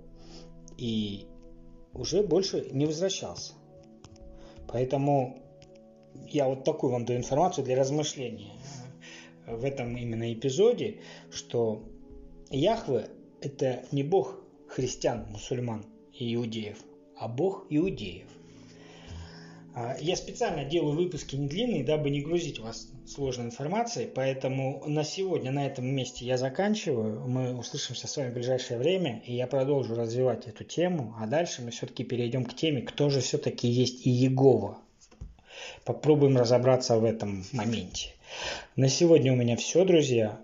и 0.77 1.27
уже 1.93 2.23
больше 2.23 2.67
не 2.71 2.85
возвращался. 2.85 3.53
Поэтому 4.67 5.41
я 6.27 6.47
вот 6.47 6.63
такую 6.63 6.93
вам 6.93 7.05
даю 7.05 7.19
информацию 7.19 7.65
для 7.65 7.75
размышления 7.75 8.53
в 9.45 9.63
этом 9.63 9.95
именно 9.97 10.31
эпизоде, 10.31 11.01
что 11.31 11.83
Яхве– 12.49 13.09
это 13.41 13.85
не 13.91 14.03
бог 14.03 14.39
христиан, 14.67 15.25
мусульман 15.29 15.85
и 16.13 16.33
иудеев, 16.35 16.77
а 17.17 17.27
бог 17.27 17.65
иудеев. 17.69 18.27
А, 19.75 19.97
я 19.99 20.15
специально 20.15 20.65
делаю 20.65 20.95
выпуски 20.95 21.35
не 21.35 21.47
длинные, 21.47 21.83
дабы 21.83 22.09
не 22.09 22.21
грузить 22.21 22.59
вас 22.59 22.91
сложной 23.09 23.47
информацией, 23.47 24.07
поэтому 24.13 24.83
на 24.85 25.03
сегодня 25.03 25.51
на 25.51 25.65
этом 25.65 25.85
месте 25.87 26.25
я 26.25 26.37
заканчиваю. 26.37 27.27
Мы 27.27 27.55
услышимся 27.55 28.07
с 28.07 28.15
вами 28.15 28.29
в 28.29 28.33
ближайшее 28.33 28.77
время, 28.77 29.21
и 29.25 29.33
я 29.35 29.47
продолжу 29.47 29.95
развивать 29.95 30.47
эту 30.47 30.63
тему, 30.63 31.15
а 31.19 31.25
дальше 31.25 31.61
мы 31.61 31.71
все-таки 31.71 32.03
перейдем 32.03 32.45
к 32.45 32.55
теме, 32.55 32.81
кто 32.81 33.09
же 33.09 33.21
все-таки 33.21 33.67
есть 33.67 34.05
Иегова. 34.05 34.77
Попробуем 35.85 36.37
разобраться 36.37 36.97
в 36.97 37.03
этом 37.03 37.43
моменте. 37.51 38.13
На 38.75 38.89
сегодня 38.89 39.33
у 39.33 39.35
меня 39.35 39.57
все, 39.57 39.83
друзья. 39.85 40.39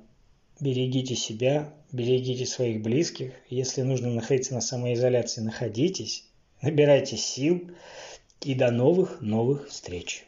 Берегите 0.59 1.15
себя, 1.15 1.73
берегите 1.91 2.45
своих 2.45 2.81
близких. 2.81 3.33
Если 3.49 3.81
нужно 3.83 4.09
находиться 4.09 4.53
на 4.53 4.61
самоизоляции, 4.61 5.41
находитесь, 5.41 6.25
набирайте 6.61 7.17
сил 7.17 7.69
и 8.41 8.55
до 8.55 8.71
новых 8.71 9.21
новых 9.21 9.69
встреч. 9.69 10.24